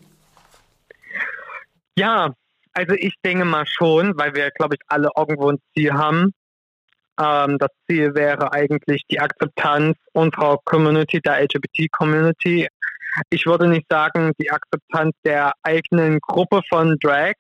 [1.97, 2.33] Ja,
[2.73, 6.33] also ich denke mal schon, weil wir, glaube ich, alle irgendwo ein Ziel haben.
[7.19, 12.67] Ähm, das Ziel wäre eigentlich die Akzeptanz unserer Community, der LGBT-Community.
[13.30, 17.34] Ich würde nicht sagen, die Akzeptanz der eigenen Gruppe von Drag,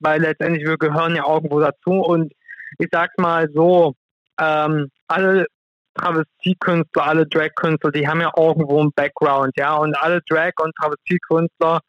[0.00, 1.92] weil letztendlich wir gehören ja irgendwo dazu.
[1.92, 2.32] Und
[2.78, 3.94] ich sag's mal so,
[4.40, 5.46] ähm, alle
[5.94, 9.76] Travestiekünstler, alle Drag-Künstler, die haben ja irgendwo einen Background, ja.
[9.76, 11.80] Und alle Drag- und Travestiekünstler,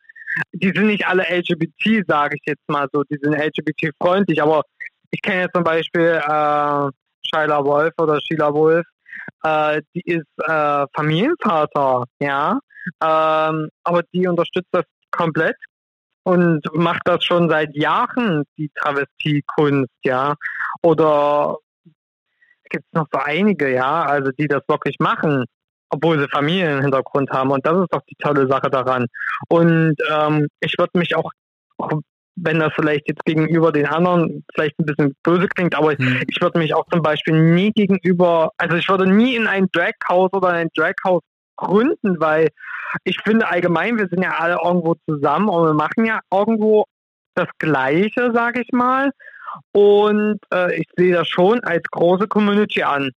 [0.54, 4.64] die sind nicht alle LGBT, sage ich jetzt mal so, die sind LGBT-freundlich, aber
[5.12, 6.90] ich kenne jetzt zum Beispiel äh,
[7.28, 8.86] Shyla Wolf oder Sheila Wolf,
[9.44, 12.60] äh, die ist äh, Familienvater, ja,
[13.04, 15.58] ähm, aber die unterstützt das komplett
[16.24, 20.36] und macht das schon seit Jahren, die Travestiekunst, ja,
[20.82, 21.58] oder
[22.70, 25.46] gibt es noch so einige, ja, also die das wirklich machen,
[25.90, 27.52] obwohl sie Familienhintergrund haben.
[27.52, 29.06] Und das ist doch die tolle Sache daran.
[29.48, 31.32] Und ähm, ich würde mich auch
[32.38, 36.22] wenn das vielleicht jetzt gegenüber den anderen vielleicht ein bisschen böse klingt, aber hm.
[36.28, 40.32] ich würde mich auch zum Beispiel nie gegenüber, also ich würde nie in ein Draghouse
[40.34, 41.24] oder ein Draghouse
[41.56, 42.50] gründen, weil
[43.04, 46.86] ich finde allgemein, wir sind ja alle irgendwo zusammen und wir machen ja irgendwo
[47.36, 49.12] das Gleiche, sage ich mal.
[49.72, 53.12] Und äh, ich sehe das schon als große Community an.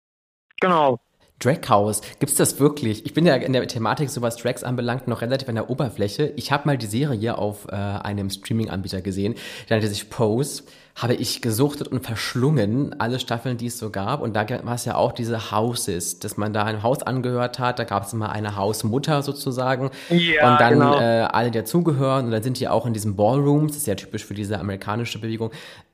[0.61, 0.98] Genau.
[1.40, 3.07] Draghouse, gibt's das wirklich?
[3.07, 6.33] Ich bin ja in der Thematik, so was Drags anbelangt, noch relativ an der Oberfläche.
[6.37, 9.35] Ich habe mal die Serie auf äh, einem Streaming-Anbieter gesehen,
[9.68, 10.64] der nannte sich Pose.
[10.96, 14.20] Habe ich gesuchtet und verschlungen, alle Staffeln, die es so gab.
[14.20, 17.79] Und da war es ja auch diese Houses, dass man da ein Haus angehört hat.
[17.79, 19.90] Da gab es immer eine Hausmutter sozusagen.
[20.11, 20.98] Ja, und dann genau.
[20.98, 22.26] äh, alle, die dazugehören.
[22.26, 25.18] Und dann sind die auch in diesen Ballrooms, das ist ja typisch für diese amerikanische
[25.20, 25.53] Bewegung,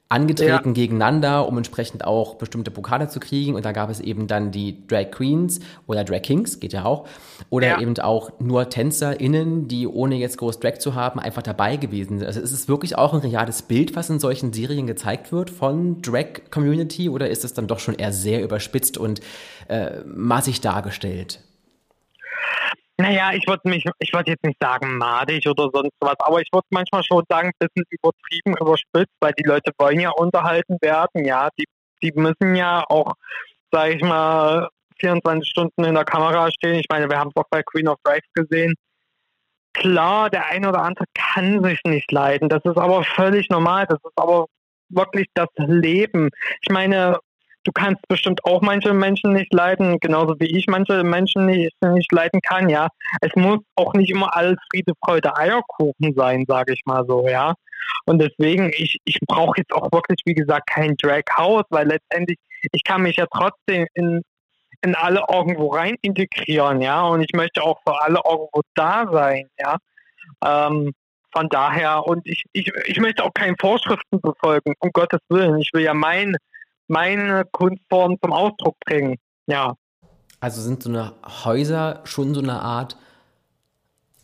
[0.09, 0.73] angetreten ja.
[0.73, 3.57] gegeneinander, um entsprechend auch bestimmte Pokale zu kriegen.
[3.57, 7.09] Und da gab es eben dann die Drag Queens oder Drag Kings, geht ja auch.
[7.51, 7.81] Oder ja.
[7.81, 12.27] eben auch nur TänzerInnen, die ohne jetzt groß Drag zu haben, einfach dabei gewesen sind.
[12.27, 16.01] Also ist es wirklich auch ein reales Bild, was in solchen Serien gezeigt wird von
[16.03, 19.21] Drag Community oder ist es dann doch schon eher sehr überspitzt und
[19.69, 21.41] äh, massig dargestellt?
[22.99, 26.49] Naja, ich würde mich, ich würde jetzt nicht sagen madig oder sonst was, aber ich
[26.51, 31.25] würde manchmal schon sagen, ein bisschen übertrieben, überspitzt, weil die Leute wollen ja unterhalten werden,
[31.27, 31.49] ja.
[31.59, 31.67] Die,
[32.03, 33.13] die müssen ja auch,
[33.71, 34.69] sage ich mal,
[35.01, 36.77] 24 Stunden in der Kamera stehen.
[36.77, 38.75] Ich meine, wir haben es auch bei Queen of Drags gesehen.
[39.75, 42.49] Klar, der eine oder andere kann sich nicht leiden.
[42.49, 43.87] Das ist aber völlig normal.
[43.87, 44.47] Das ist aber
[44.89, 46.31] wirklich das Leben.
[46.63, 47.19] Ich meine,
[47.67, 52.13] du kannst bestimmt auch manche Menschen nicht leiden, genauso wie ich manche Menschen nicht, nicht
[52.13, 52.89] leiden kann, ja.
[53.21, 57.55] Es muss auch nicht immer alles Friede, Freude, Eierkuchen sein, sage ich mal so, ja.
[58.05, 62.39] Und deswegen, ich, ich brauche jetzt auch wirklich, wie gesagt, kein Drag House, weil letztendlich,
[62.73, 64.23] ich kann mich ja trotzdem in,
[64.83, 67.03] in alle irgendwo rein integrieren, ja.
[67.03, 69.77] Und ich möchte auch für alle irgendwo da sein, ja.
[70.45, 70.93] Ähm,
[71.33, 75.59] von daher, und ich, ich, ich möchte auch keine Vorschriften befolgen, um Gottes Willen.
[75.59, 76.37] Ich will ja mein,
[76.89, 79.17] meine Kunstform zum Ausdruck bringen.
[79.47, 79.75] Ja.
[80.41, 81.13] Also sind so eine
[81.45, 82.97] Häuser schon so eine Art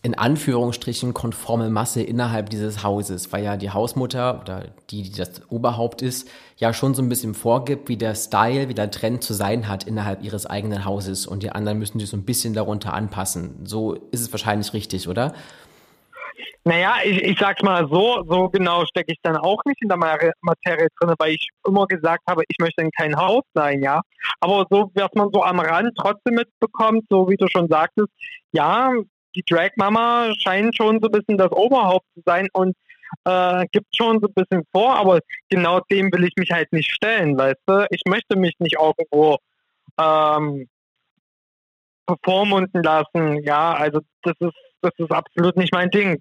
[0.04, 5.48] in Anführungsstrichen konforme Masse innerhalb dieses Hauses, weil ja die Hausmutter oder die, die das
[5.48, 9.32] Oberhaupt ist, ja schon so ein bisschen vorgibt, wie der Style, wie der Trend zu
[9.32, 12.94] sein hat innerhalb ihres eigenen Hauses und die anderen müssen sich so ein bisschen darunter
[12.94, 13.64] anpassen.
[13.64, 15.34] So ist es wahrscheinlich richtig, oder?
[16.64, 19.98] Naja, ich, ich sag's mal so, so genau stecke ich dann auch nicht in der
[19.98, 24.00] Materie drin, weil ich immer gesagt habe, ich möchte in kein Haus sein, ja.
[24.40, 28.08] Aber so, was man so am Rand trotzdem mitbekommt, so wie du schon sagtest,
[28.52, 28.92] ja,
[29.34, 32.76] die Drag Mama scheint schon so ein bisschen das Oberhaupt zu sein und
[33.24, 36.90] äh, gibt schon so ein bisschen vor, aber genau dem will ich mich halt nicht
[36.90, 37.86] stellen, weißt du?
[37.90, 39.38] Ich möchte mich nicht irgendwo
[39.98, 40.68] ähm,
[42.06, 43.42] bevormunden lassen.
[43.42, 46.20] Ja, also das ist, das ist absolut nicht mein Ding.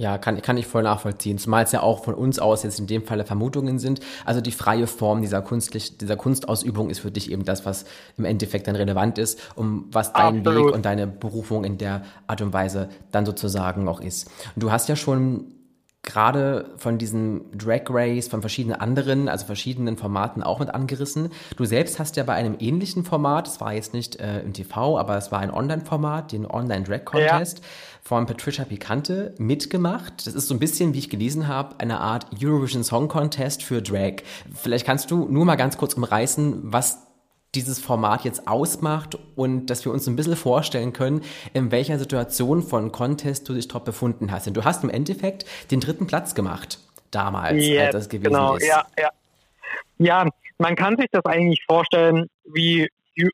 [0.00, 1.38] Ja, kann, kann ich voll nachvollziehen.
[1.38, 3.98] Zumal es ja auch von uns aus jetzt in dem Falle Vermutungen sind.
[4.24, 7.84] Also die freie Form dieser, Kunstlich, dieser Kunstausübung ist für dich eben das, was
[8.16, 10.68] im Endeffekt dann relevant ist, um was dein Absolut.
[10.68, 14.30] Weg und deine Berufung in der Art und Weise dann sozusagen auch ist.
[14.54, 15.57] Und du hast ja schon
[16.02, 21.30] gerade von diesem Drag Race, von verschiedenen anderen, also verschiedenen Formaten auch mit angerissen.
[21.56, 24.98] Du selbst hast ja bei einem ähnlichen Format, es war jetzt nicht äh, im TV,
[24.98, 27.64] aber es war ein Online-Format, den Online Drag Contest ja.
[28.02, 30.26] von Patricia Picante mitgemacht.
[30.26, 33.82] Das ist so ein bisschen, wie ich gelesen habe, eine Art Eurovision Song Contest für
[33.82, 34.22] Drag.
[34.54, 37.07] Vielleicht kannst du nur mal ganz kurz umreißen, was
[37.54, 41.22] dieses Format jetzt ausmacht und dass wir uns ein bisschen vorstellen können,
[41.54, 44.46] in welcher Situation von Contest du dich dort befunden hast.
[44.46, 46.78] Denn du hast im Endeffekt den dritten Platz gemacht,
[47.10, 48.66] damals, yes, als das gewesen genau, ist.
[48.66, 49.10] Ja, ja.
[49.98, 52.88] ja, man kann sich das eigentlich vorstellen wie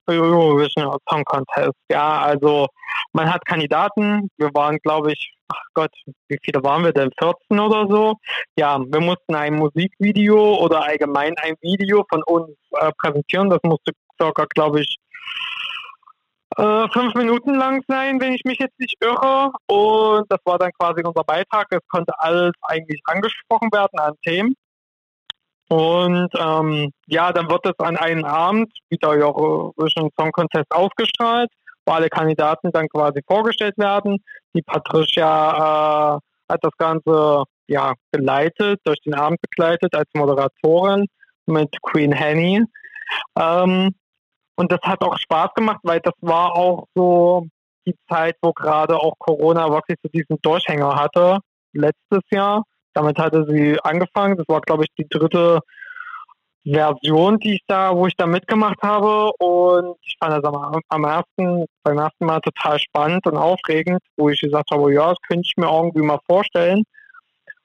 [0.07, 1.77] Eurovision Song Contest.
[1.90, 2.68] Ja, also
[3.12, 4.31] man hat Kandidaten.
[4.37, 5.92] Wir waren, glaube ich, ach Gott,
[6.29, 7.11] wie viele waren wir denn?
[7.18, 8.14] 14 oder so?
[8.57, 13.50] Ja, wir mussten ein Musikvideo oder allgemein ein Video von uns äh, präsentieren.
[13.50, 14.96] Das musste circa, glaube ich,
[16.57, 19.50] äh, fünf Minuten lang sein, wenn ich mich jetzt nicht irre.
[19.66, 21.66] Und das war dann quasi unser Beitrag.
[21.70, 24.55] Es konnte alles eigentlich angesprochen werden an Themen.
[25.68, 31.50] Und ähm, ja, dann wird es an einem Abend, wie der Eurovision Song Contest ausgestrahlt,
[31.87, 34.18] wo alle Kandidaten dann quasi vorgestellt werden.
[34.55, 41.07] Die Patricia äh, hat das Ganze ja geleitet, durch den Abend begleitet als Moderatorin
[41.46, 42.62] mit Queen Henny.
[43.38, 43.94] Ähm,
[44.56, 47.46] und das hat auch Spaß gemacht, weil das war auch so
[47.86, 51.38] die Zeit, wo gerade auch Corona wirklich so diesen Durchhänger hatte,
[51.72, 52.64] letztes Jahr.
[52.94, 54.36] Damit hatte sie angefangen.
[54.36, 55.60] Das war, glaube ich, die dritte
[56.64, 59.32] Version, die ich da, wo ich da mitgemacht habe.
[59.38, 64.30] Und ich fand das am, am ersten, beim ersten Mal total spannend und aufregend, wo
[64.30, 66.84] ich gesagt habe, ja, das könnte ich mir irgendwie mal vorstellen.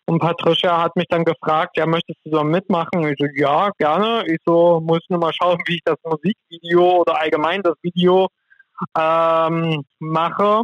[0.09, 3.07] Und Patricia hat mich dann gefragt, ja, möchtest du so mitmachen?
[3.07, 4.23] Ich so, ja, gerne.
[4.25, 8.27] Ich so, muss nur mal schauen, wie ich das Musikvideo oder allgemein das Video
[8.97, 10.63] ähm, mache.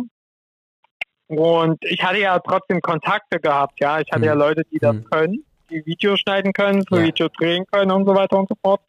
[1.27, 3.99] Und ich hatte ja trotzdem Kontakte gehabt, ja.
[3.99, 4.25] Ich hatte mhm.
[4.25, 5.03] ja Leute, die das mhm.
[5.12, 7.05] können, die Videos schneiden können, für ja.
[7.05, 8.81] Video drehen können und so weiter und so fort.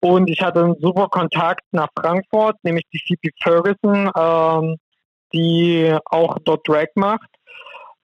[0.00, 4.76] Und ich hatte einen super Kontakt nach Frankfurt, nämlich die CP Ferguson, ähm,
[5.34, 7.28] die auch dort Drag macht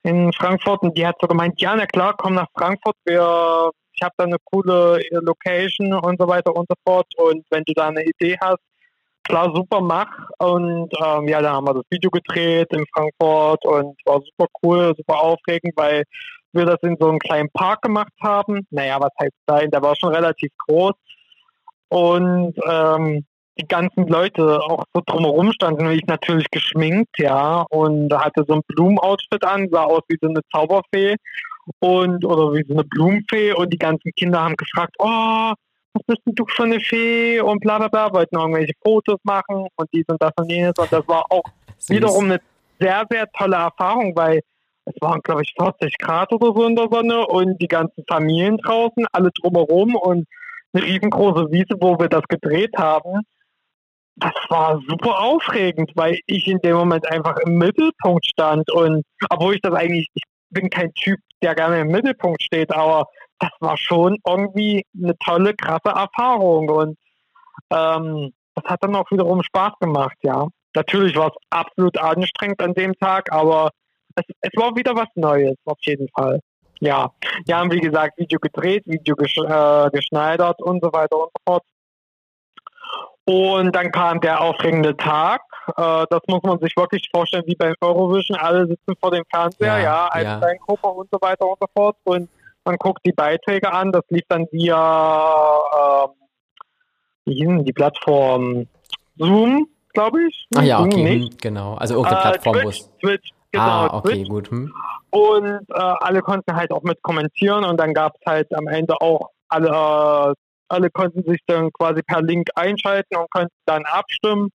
[0.05, 4.03] in Frankfurt und die hat so gemeint, ja, na klar, komm nach Frankfurt, wir, ich
[4.03, 7.89] habe da eine coole Location und so weiter und so fort und wenn du da
[7.89, 8.61] eine Idee hast,
[9.25, 13.99] klar, super, mach und ähm, ja, dann haben wir das Video gedreht in Frankfurt und
[14.05, 16.05] war super cool, super aufregend, weil
[16.53, 18.67] wir das in so einem kleinen Park gemacht haben.
[18.71, 20.93] Naja, was heißt klein, der war schon relativ groß
[21.89, 23.25] und ähm,
[23.59, 28.55] die ganzen Leute auch so drumherum standen, wie ich natürlich geschminkt, ja, und hatte so
[28.55, 31.17] ein Blumenoutfit an, sah aus wie so eine Zauberfee
[31.79, 35.53] und oder wie so eine Blumenfee und die ganzen Kinder haben gefragt, oh,
[35.93, 37.41] was bist denn du für eine Fee?
[37.41, 40.93] und bla bla bla, wollten irgendwelche Fotos machen und dies und das und jenes und
[40.93, 41.45] das war auch
[41.89, 42.41] wiederum eine
[42.81, 44.41] sehr, sehr tolle Erfahrung, weil
[44.87, 48.59] es waren, glaube ich, 40 Grad oder so in der Sonne und die ganzen Familien
[48.59, 50.27] draußen, alle drumherum und
[50.73, 53.23] eine riesengroße Wiese, wo wir das gedreht haben
[54.17, 59.55] das war super aufregend, weil ich in dem Moment einfach im Mittelpunkt stand und obwohl
[59.55, 63.07] ich das eigentlich, ich bin kein Typ, der gerne im Mittelpunkt steht, aber
[63.41, 66.97] das war schon irgendwie eine tolle, krasse Erfahrung und
[67.71, 70.47] ähm, das hat dann auch wiederum Spaß gemacht, ja.
[70.77, 73.71] Natürlich war es absolut anstrengend an dem Tag, aber
[74.17, 76.41] es, es war wieder was Neues, auf jeden Fall.
[76.81, 77.13] Ja,
[77.47, 81.43] wir haben wie gesagt Video gedreht, Video gesch äh, geschneidert und so weiter und so
[81.47, 81.63] fort.
[83.27, 85.41] Und dann kam der aufregende Tag.
[85.77, 88.37] Äh, das muss man sich wirklich vorstellen, wie beim Eurovision.
[88.39, 90.39] Alle sitzen vor dem Fernseher, ja, ja als ja.
[90.39, 91.97] Kleingruppe und so weiter und so fort.
[92.05, 92.29] Und
[92.65, 93.93] man guckt die Beiträge an.
[93.93, 96.11] Das lief dann via, ähm,
[97.25, 98.67] wie hieß die Plattform?
[99.17, 100.47] Zoom, glaube ich.
[100.55, 101.33] Ah ja, okay, nicht.
[101.33, 101.75] Hm, genau.
[101.75, 103.65] Also irgendeine äh, Plattform, Twitch, Twitch, genau.
[103.65, 104.29] Ah, okay, Twitch.
[104.29, 104.51] gut.
[104.51, 104.75] Hm.
[105.11, 109.01] Und äh, alle konnten halt auch mit kommentieren und dann gab es halt am Ende
[109.01, 110.35] auch alle
[110.69, 114.51] alle konnten sich dann quasi per Link einschalten und konnten dann abstimmen.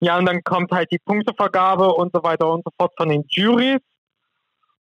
[0.00, 3.24] Ja, und dann kommt halt die Punktevergabe und so weiter und so fort von den
[3.28, 3.80] Juries.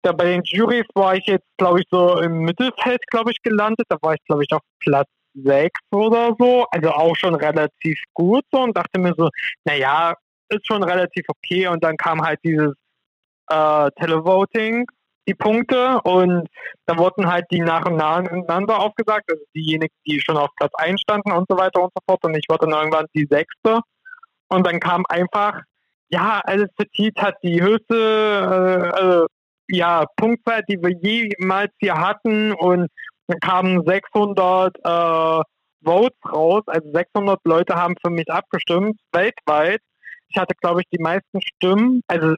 [0.03, 3.87] Da bei den Juries war ich jetzt, glaube ich, so im Mittelfeld, glaube ich, gelandet.
[3.89, 6.67] Da war ich, glaube ich, auf Platz 6 oder so.
[6.71, 9.29] Also auch schon relativ gut so und dachte mir so,
[9.65, 10.15] naja,
[10.49, 11.69] ist schon relativ okay.
[11.69, 12.75] Und dann kam halt dieses
[13.49, 14.87] äh, Televoting
[15.29, 16.49] die Punkte und
[16.87, 21.01] dann wurden halt die nach und nacheinander aufgesagt, also diejenigen, die schon auf Platz 1
[21.01, 22.25] standen und so weiter und so fort.
[22.25, 23.81] Und ich war dann irgendwann die sechste.
[24.49, 25.61] Und dann kam einfach,
[26.09, 29.27] ja, Alice Petit hat die höchste äh, äh,
[29.69, 32.53] ja, Punktzahl, die wir jemals hier hatten.
[32.53, 32.89] Und
[33.29, 35.43] dann kamen 600 äh,
[35.85, 39.81] Votes raus, also 600 Leute haben für mich abgestimmt, weltweit.
[40.29, 42.35] Ich hatte, glaube ich, die meisten Stimmen, also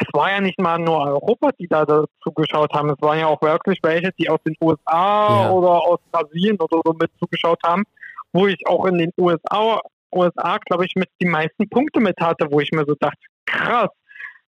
[0.00, 1.84] es war ja nicht mal nur Europa, die da
[2.22, 2.90] zugeschaut haben.
[2.90, 5.50] Es waren ja auch wirklich welche, die aus den USA ja.
[5.50, 7.84] oder aus Brasilien oder so mit zugeschaut haben,
[8.32, 9.80] wo ich auch in den USA,
[10.14, 13.90] USA glaube ich, mit die meisten Punkte mit hatte, wo ich mir so dachte, krass.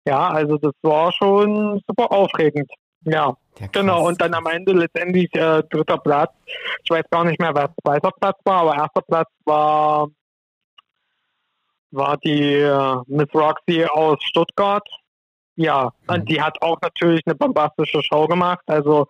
[0.06, 2.70] Ja, also das war schon super aufregend.
[3.04, 4.06] Ja, ja genau.
[4.06, 6.32] Und dann am Ende letztendlich äh, dritter Platz.
[6.82, 10.08] Ich weiß gar nicht mehr, wer zweiter Platz war, aber erster Platz war
[11.92, 14.88] war die äh, Miss Roxy aus Stuttgart
[15.56, 16.24] ja, und mhm.
[16.26, 18.62] die hat auch natürlich eine bombastische Show gemacht.
[18.66, 19.06] Also,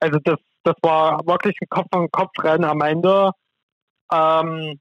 [0.00, 3.30] also das, das war wirklich ein Kopf an Kopf Rennen am Ende.
[4.12, 4.80] Ähm,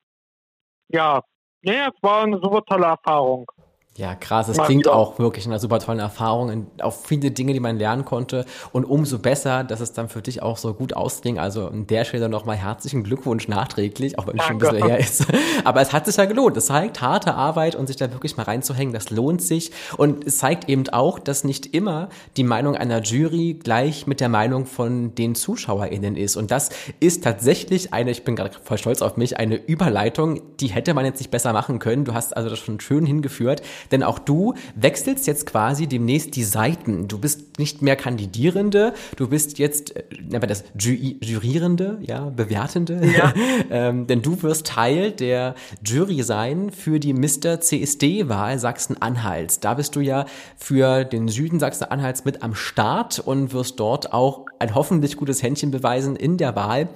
[0.89, 1.21] ja,
[1.61, 3.49] nee, es war eine super tolle Erfahrung.
[3.97, 4.47] Ja, krass.
[4.47, 4.95] Es klingt wieder.
[4.95, 8.45] auch wirklich einer super tollen Erfahrung, auf viele Dinge, die man lernen konnte.
[8.71, 11.37] Und umso besser, dass es dann für dich auch so gut ausging.
[11.37, 14.97] Also an der Stelle nochmal herzlichen Glückwunsch nachträglich, auch wenn es schon ein bisschen her
[14.97, 15.25] ist.
[15.65, 16.55] Aber es hat sich ja gelohnt.
[16.55, 19.71] Es zeigt harte Arbeit und sich da wirklich mal reinzuhängen, das lohnt sich.
[19.97, 24.29] Und es zeigt eben auch, dass nicht immer die Meinung einer Jury gleich mit der
[24.29, 26.37] Meinung von den ZuschauerInnen ist.
[26.37, 26.69] Und das
[27.01, 31.03] ist tatsächlich eine, ich bin gerade voll stolz auf mich, eine Überleitung, die hätte man
[31.03, 32.05] jetzt nicht besser machen können.
[32.05, 36.43] Du hast also das schon schön hingeführt denn auch du wechselst jetzt quasi demnächst die
[36.43, 37.07] Seiten.
[37.07, 43.01] Du bist nicht mehr Kandidierende, du bist jetzt, äh, nennen wir das Jurierende, ja, Bewertende.
[43.05, 43.33] Ja.
[43.69, 45.55] ähm, denn du wirst Teil der
[45.85, 47.59] Jury sein für die Mr.
[47.61, 49.59] CSD-Wahl Sachsen-Anhalts.
[49.59, 50.25] Da bist du ja
[50.57, 55.71] für den Süden Sachsen-Anhalts mit am Start und wirst dort auch ein hoffentlich gutes Händchen
[55.71, 56.89] beweisen in der Wahl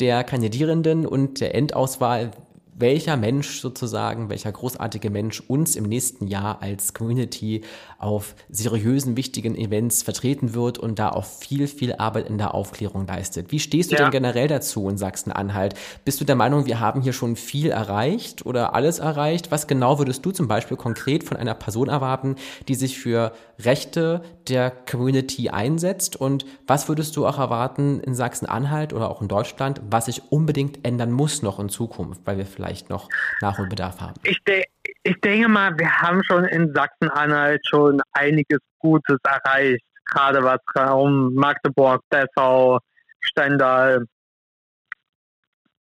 [0.00, 2.30] der Kandidierenden und der Endauswahl
[2.74, 7.62] welcher Mensch sozusagen, welcher großartige Mensch uns im nächsten Jahr als Community
[7.98, 13.06] auf seriösen, wichtigen Events vertreten wird und da auch viel, viel Arbeit in der Aufklärung
[13.06, 13.52] leistet.
[13.52, 14.02] Wie stehst du ja.
[14.02, 15.74] denn generell dazu in Sachsen-Anhalt?
[16.04, 19.50] Bist du der Meinung, wir haben hier schon viel erreicht oder alles erreicht?
[19.50, 22.36] Was genau würdest du zum Beispiel konkret von einer Person erwarten,
[22.68, 26.16] die sich für Rechte der Community einsetzt?
[26.16, 30.84] Und was würdest du auch erwarten in Sachsen-Anhalt oder auch in Deutschland, was sich unbedingt
[30.84, 33.08] ändern muss noch in Zukunft, weil wir vielleicht noch
[33.40, 34.14] Nachholbedarf haben?
[34.24, 34.64] Ich, de
[35.02, 40.60] ich denke mal, wir haben schon in Sachsen-Anhalt schon einiges Gutes erreicht, gerade was
[40.92, 42.78] um Magdeburg, Dessau,
[43.20, 44.06] Stendal,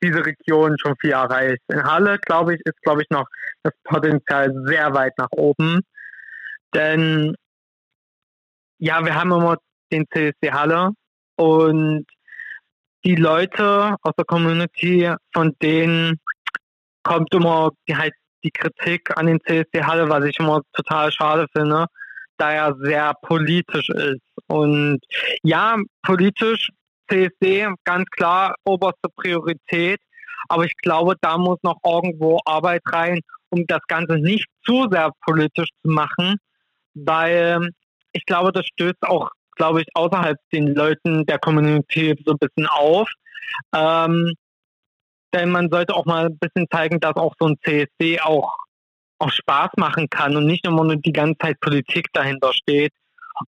[0.03, 1.61] diese Region schon viel erreicht.
[1.67, 3.27] In Halle, glaube ich, ist, glaube ich, noch
[3.63, 5.81] das Potenzial sehr weit nach oben.
[6.73, 7.35] Denn
[8.79, 9.57] ja, wir haben immer
[9.91, 10.91] den CSD Halle
[11.35, 12.05] und
[13.03, 16.19] die Leute aus der Community, von denen
[17.03, 21.85] kommt immer halt die Kritik an den CSD Halle, was ich immer total schade finde,
[22.37, 24.21] da er sehr politisch ist.
[24.47, 24.99] Und
[25.43, 26.69] ja, politisch
[27.09, 29.99] CSD ganz klar oberste Priorität,
[30.49, 35.11] aber ich glaube, da muss noch irgendwo Arbeit rein, um das Ganze nicht zu sehr
[35.25, 36.37] politisch zu machen,
[36.93, 37.69] weil
[38.13, 42.67] ich glaube, das stößt auch, glaube ich, außerhalb den Leuten der Community so ein bisschen
[42.67, 43.09] auf.
[43.75, 44.33] Ähm,
[45.33, 48.55] denn man sollte auch mal ein bisschen zeigen, dass auch so ein CSD auch,
[49.19, 52.91] auch Spaß machen kann und nicht immer nur die ganze Zeit Politik dahinter steht.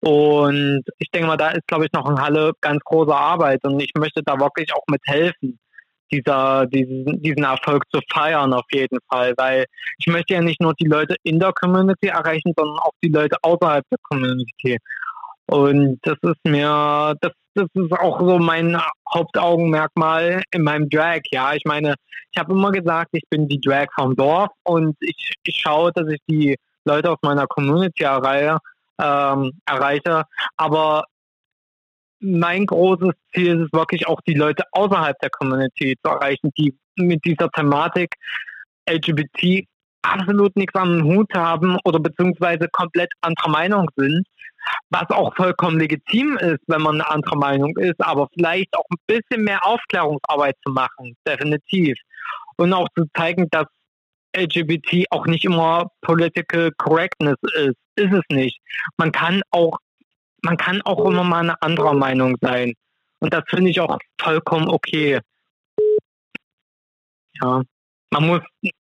[0.01, 3.81] Und ich denke mal, da ist, glaube ich, noch in Halle ganz große Arbeit und
[3.81, 5.59] ich möchte da wirklich auch mithelfen
[6.11, 9.67] dieser, diesen, diesen Erfolg zu feiern auf jeden Fall, weil
[9.99, 13.37] ich möchte ja nicht nur die Leute in der Community erreichen, sondern auch die Leute
[13.43, 14.79] außerhalb der Community.
[15.51, 18.79] Und das ist mir, das, das ist auch so mein
[19.13, 21.21] Hauptaugenmerkmal in meinem Drag.
[21.31, 21.95] Ja, ich meine,
[22.31, 26.07] ich habe immer gesagt, ich bin die Drag vom Dorf und ich, ich schaue, dass
[26.09, 28.59] ich die Leute aus meiner Community erreiche,
[29.01, 30.25] ähm, erreiche.
[30.59, 31.05] Aber
[32.21, 36.77] mein großes Ziel ist es wirklich auch, die Leute außerhalb der Community zu erreichen, die
[36.97, 38.15] mit dieser Thematik
[38.87, 39.67] LGBT
[40.03, 44.27] absolut nichts am Hut haben oder beziehungsweise komplett anderer Meinung sind,
[44.91, 48.99] was auch vollkommen legitim ist, wenn man eine andere Meinung ist, aber vielleicht auch ein
[49.07, 51.97] bisschen mehr Aufklärungsarbeit zu machen, definitiv.
[52.57, 53.67] Und auch zu zeigen, dass
[54.37, 57.77] LGBT auch nicht immer Political Correctness ist.
[57.97, 58.61] Ist es nicht.
[58.97, 59.79] Man kann auch
[60.43, 62.75] man kann auch immer mal eine andere Meinung sein.
[63.21, 65.21] Und das finde ich auch vollkommen okay.
[67.41, 67.63] Ja.
[68.11, 68.41] Man muss,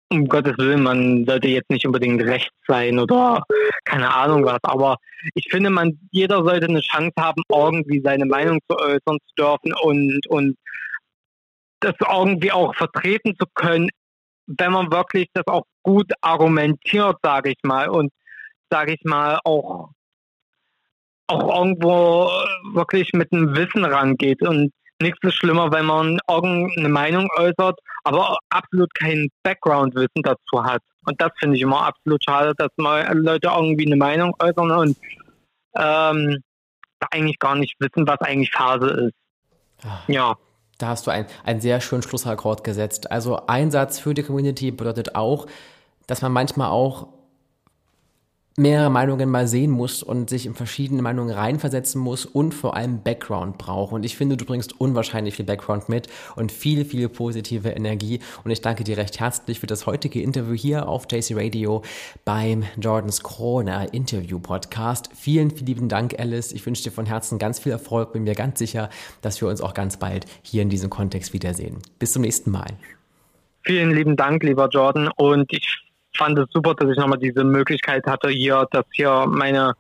[0.10, 3.44] um Gottes Willen, man sollte jetzt nicht unbedingt rechts sein oder
[3.84, 4.98] keine Ahnung was, aber
[5.34, 9.74] ich finde, man, jeder sollte eine Chance haben, irgendwie seine Meinung zu äußern zu dürfen
[9.82, 10.58] und, und
[11.82, 13.90] das irgendwie auch vertreten zu können,
[14.48, 18.12] wenn man wirklich das auch gut argumentiert, sage ich mal, und
[18.70, 19.90] sage ich mal auch
[21.30, 22.30] auch irgendwo
[22.74, 24.42] wirklich mit einem Wissen rangeht.
[24.42, 24.72] Und
[25.02, 30.82] nichts ist schlimmer, wenn man irgendeine Meinung äußert, aber absolut kein Background-Wissen dazu hat.
[31.06, 34.98] Und das finde ich immer absolut schade, dass mal Leute irgendwie eine Meinung äußern und
[35.78, 36.44] ähm,
[37.12, 39.14] eigentlich gar nicht wissen, was eigentlich Phase ist.
[39.88, 40.10] Ach.
[40.10, 40.38] Ja.
[40.80, 43.10] Da hast du einen, einen sehr schönen Schlussakkord gesetzt.
[43.12, 45.48] Also Einsatz für die Community bedeutet auch,
[46.06, 47.08] dass man manchmal auch
[48.60, 53.04] mehrere Meinungen mal sehen muss und sich in verschiedene Meinungen reinversetzen muss und vor allem
[53.04, 53.94] Background braucht.
[53.94, 58.20] Und ich finde, du bringst unwahrscheinlich viel Background mit und viel, viel positive Energie.
[58.44, 61.84] Und ich danke dir recht herzlich für das heutige Interview hier auf JC Radio
[62.26, 65.12] beim Jordans Corner Interview Podcast.
[65.14, 66.52] Vielen, vielen lieben Dank, Alice.
[66.52, 68.12] Ich wünsche dir von Herzen ganz viel Erfolg.
[68.12, 68.90] Bin mir ganz sicher,
[69.22, 71.78] dass wir uns auch ganz bald hier in diesem Kontext wiedersehen.
[72.00, 72.70] Bis zum nächsten Mal.
[73.62, 75.10] Vielen lieben Dank, lieber Jordan.
[75.16, 75.87] Und ich
[76.18, 79.74] fand es super, dass ich nochmal diese Möglichkeit hatte, hier, dass hier meine,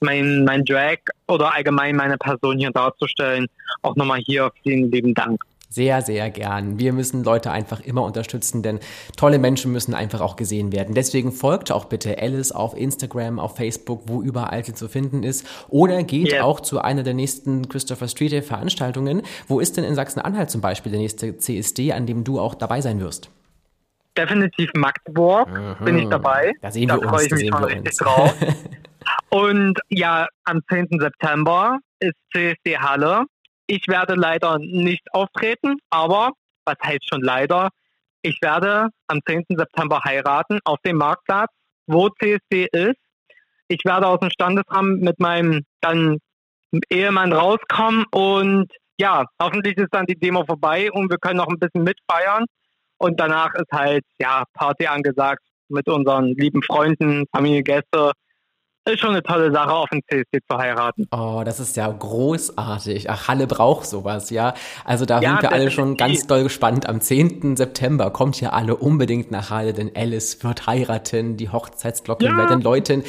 [0.00, 3.46] mein, mein Drag oder allgemein meine Person hier darzustellen.
[3.82, 5.42] Auch nochmal hier vielen lieben Dank.
[5.72, 6.78] Sehr, sehr gern.
[6.78, 8.78] Wir müssen Leute einfach immer unterstützen, denn
[9.16, 10.94] tolle Menschen müssen einfach auch gesehen werden.
[10.94, 15.46] Deswegen folgt auch bitte Alice auf Instagram, auf Facebook, wo überall sie zu finden ist.
[15.70, 16.42] Oder geht yes.
[16.42, 19.22] auch zu einer der nächsten Christopher Street Day Veranstaltungen.
[19.48, 22.82] Wo ist denn in Sachsen-Anhalt zum Beispiel der nächste CSD, an dem du auch dabei
[22.82, 23.30] sein wirst?
[24.16, 25.84] Definitiv Magdeburg mhm.
[25.84, 26.52] bin ich dabei.
[26.60, 28.34] Da sehen da wir freue ich mich schon richtig drauf.
[29.30, 30.88] Und ja, am 10.
[31.00, 33.24] September ist CSD Halle.
[33.66, 36.32] Ich werde leider nicht auftreten, aber
[36.64, 37.70] was heißt schon leider?
[38.22, 39.44] Ich werde am 10.
[39.48, 41.50] September heiraten auf dem Marktplatz,
[41.86, 43.00] wo CSD ist.
[43.68, 46.18] Ich werde aus dem Standesamt mit meinem dann
[46.90, 51.58] Ehemann rauskommen und ja, hoffentlich ist dann die Demo vorbei und wir können noch ein
[51.58, 52.44] bisschen mitfeiern.
[53.02, 58.12] Und danach ist halt, ja, Party angesagt mit unseren lieben Freunden, Familie, Gäste
[58.90, 61.06] ist schon eine tolle Sache, auf dem CSD zu heiraten.
[61.12, 63.08] Oh, das ist ja großartig.
[63.08, 64.54] Ach, Halle braucht sowas, ja.
[64.84, 66.88] Also da ja, sind wir alle schon ganz doll gespannt.
[66.88, 67.56] Am 10.
[67.56, 72.36] September kommt ja alle unbedingt nach Halle, denn Alice wird heiraten, die Hochzeitsglocken ja.
[72.36, 73.04] werden läuten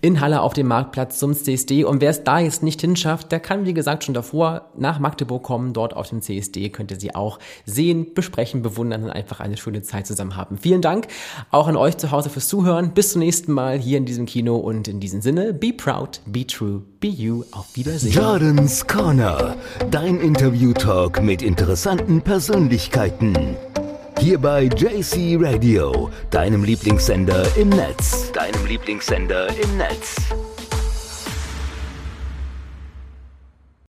[0.00, 1.84] in Halle auf dem Marktplatz zum CSD.
[1.84, 5.42] Und wer es da jetzt nicht hinschafft, der kann, wie gesagt, schon davor nach Magdeburg
[5.42, 5.74] kommen.
[5.74, 9.82] Dort auf dem CSD könnt ihr sie auch sehen, besprechen, bewundern und einfach eine schöne
[9.82, 10.56] Zeit zusammen haben.
[10.56, 11.08] Vielen Dank
[11.50, 12.94] auch an euch zu Hause fürs Zuhören.
[12.94, 16.20] Bis zum nächsten Mal hier in diesem Kino und in diesem diesem Sinne, be proud,
[16.26, 17.42] be true, be you.
[17.50, 18.12] Auf Wiedersehen.
[18.12, 19.56] Jordans Corner,
[19.90, 23.56] dein Interview-Talk mit interessanten Persönlichkeiten.
[24.20, 28.30] Hier bei JC Radio, deinem Lieblingssender im Netz.
[28.32, 30.16] Deinem Lieblingssender im Netz.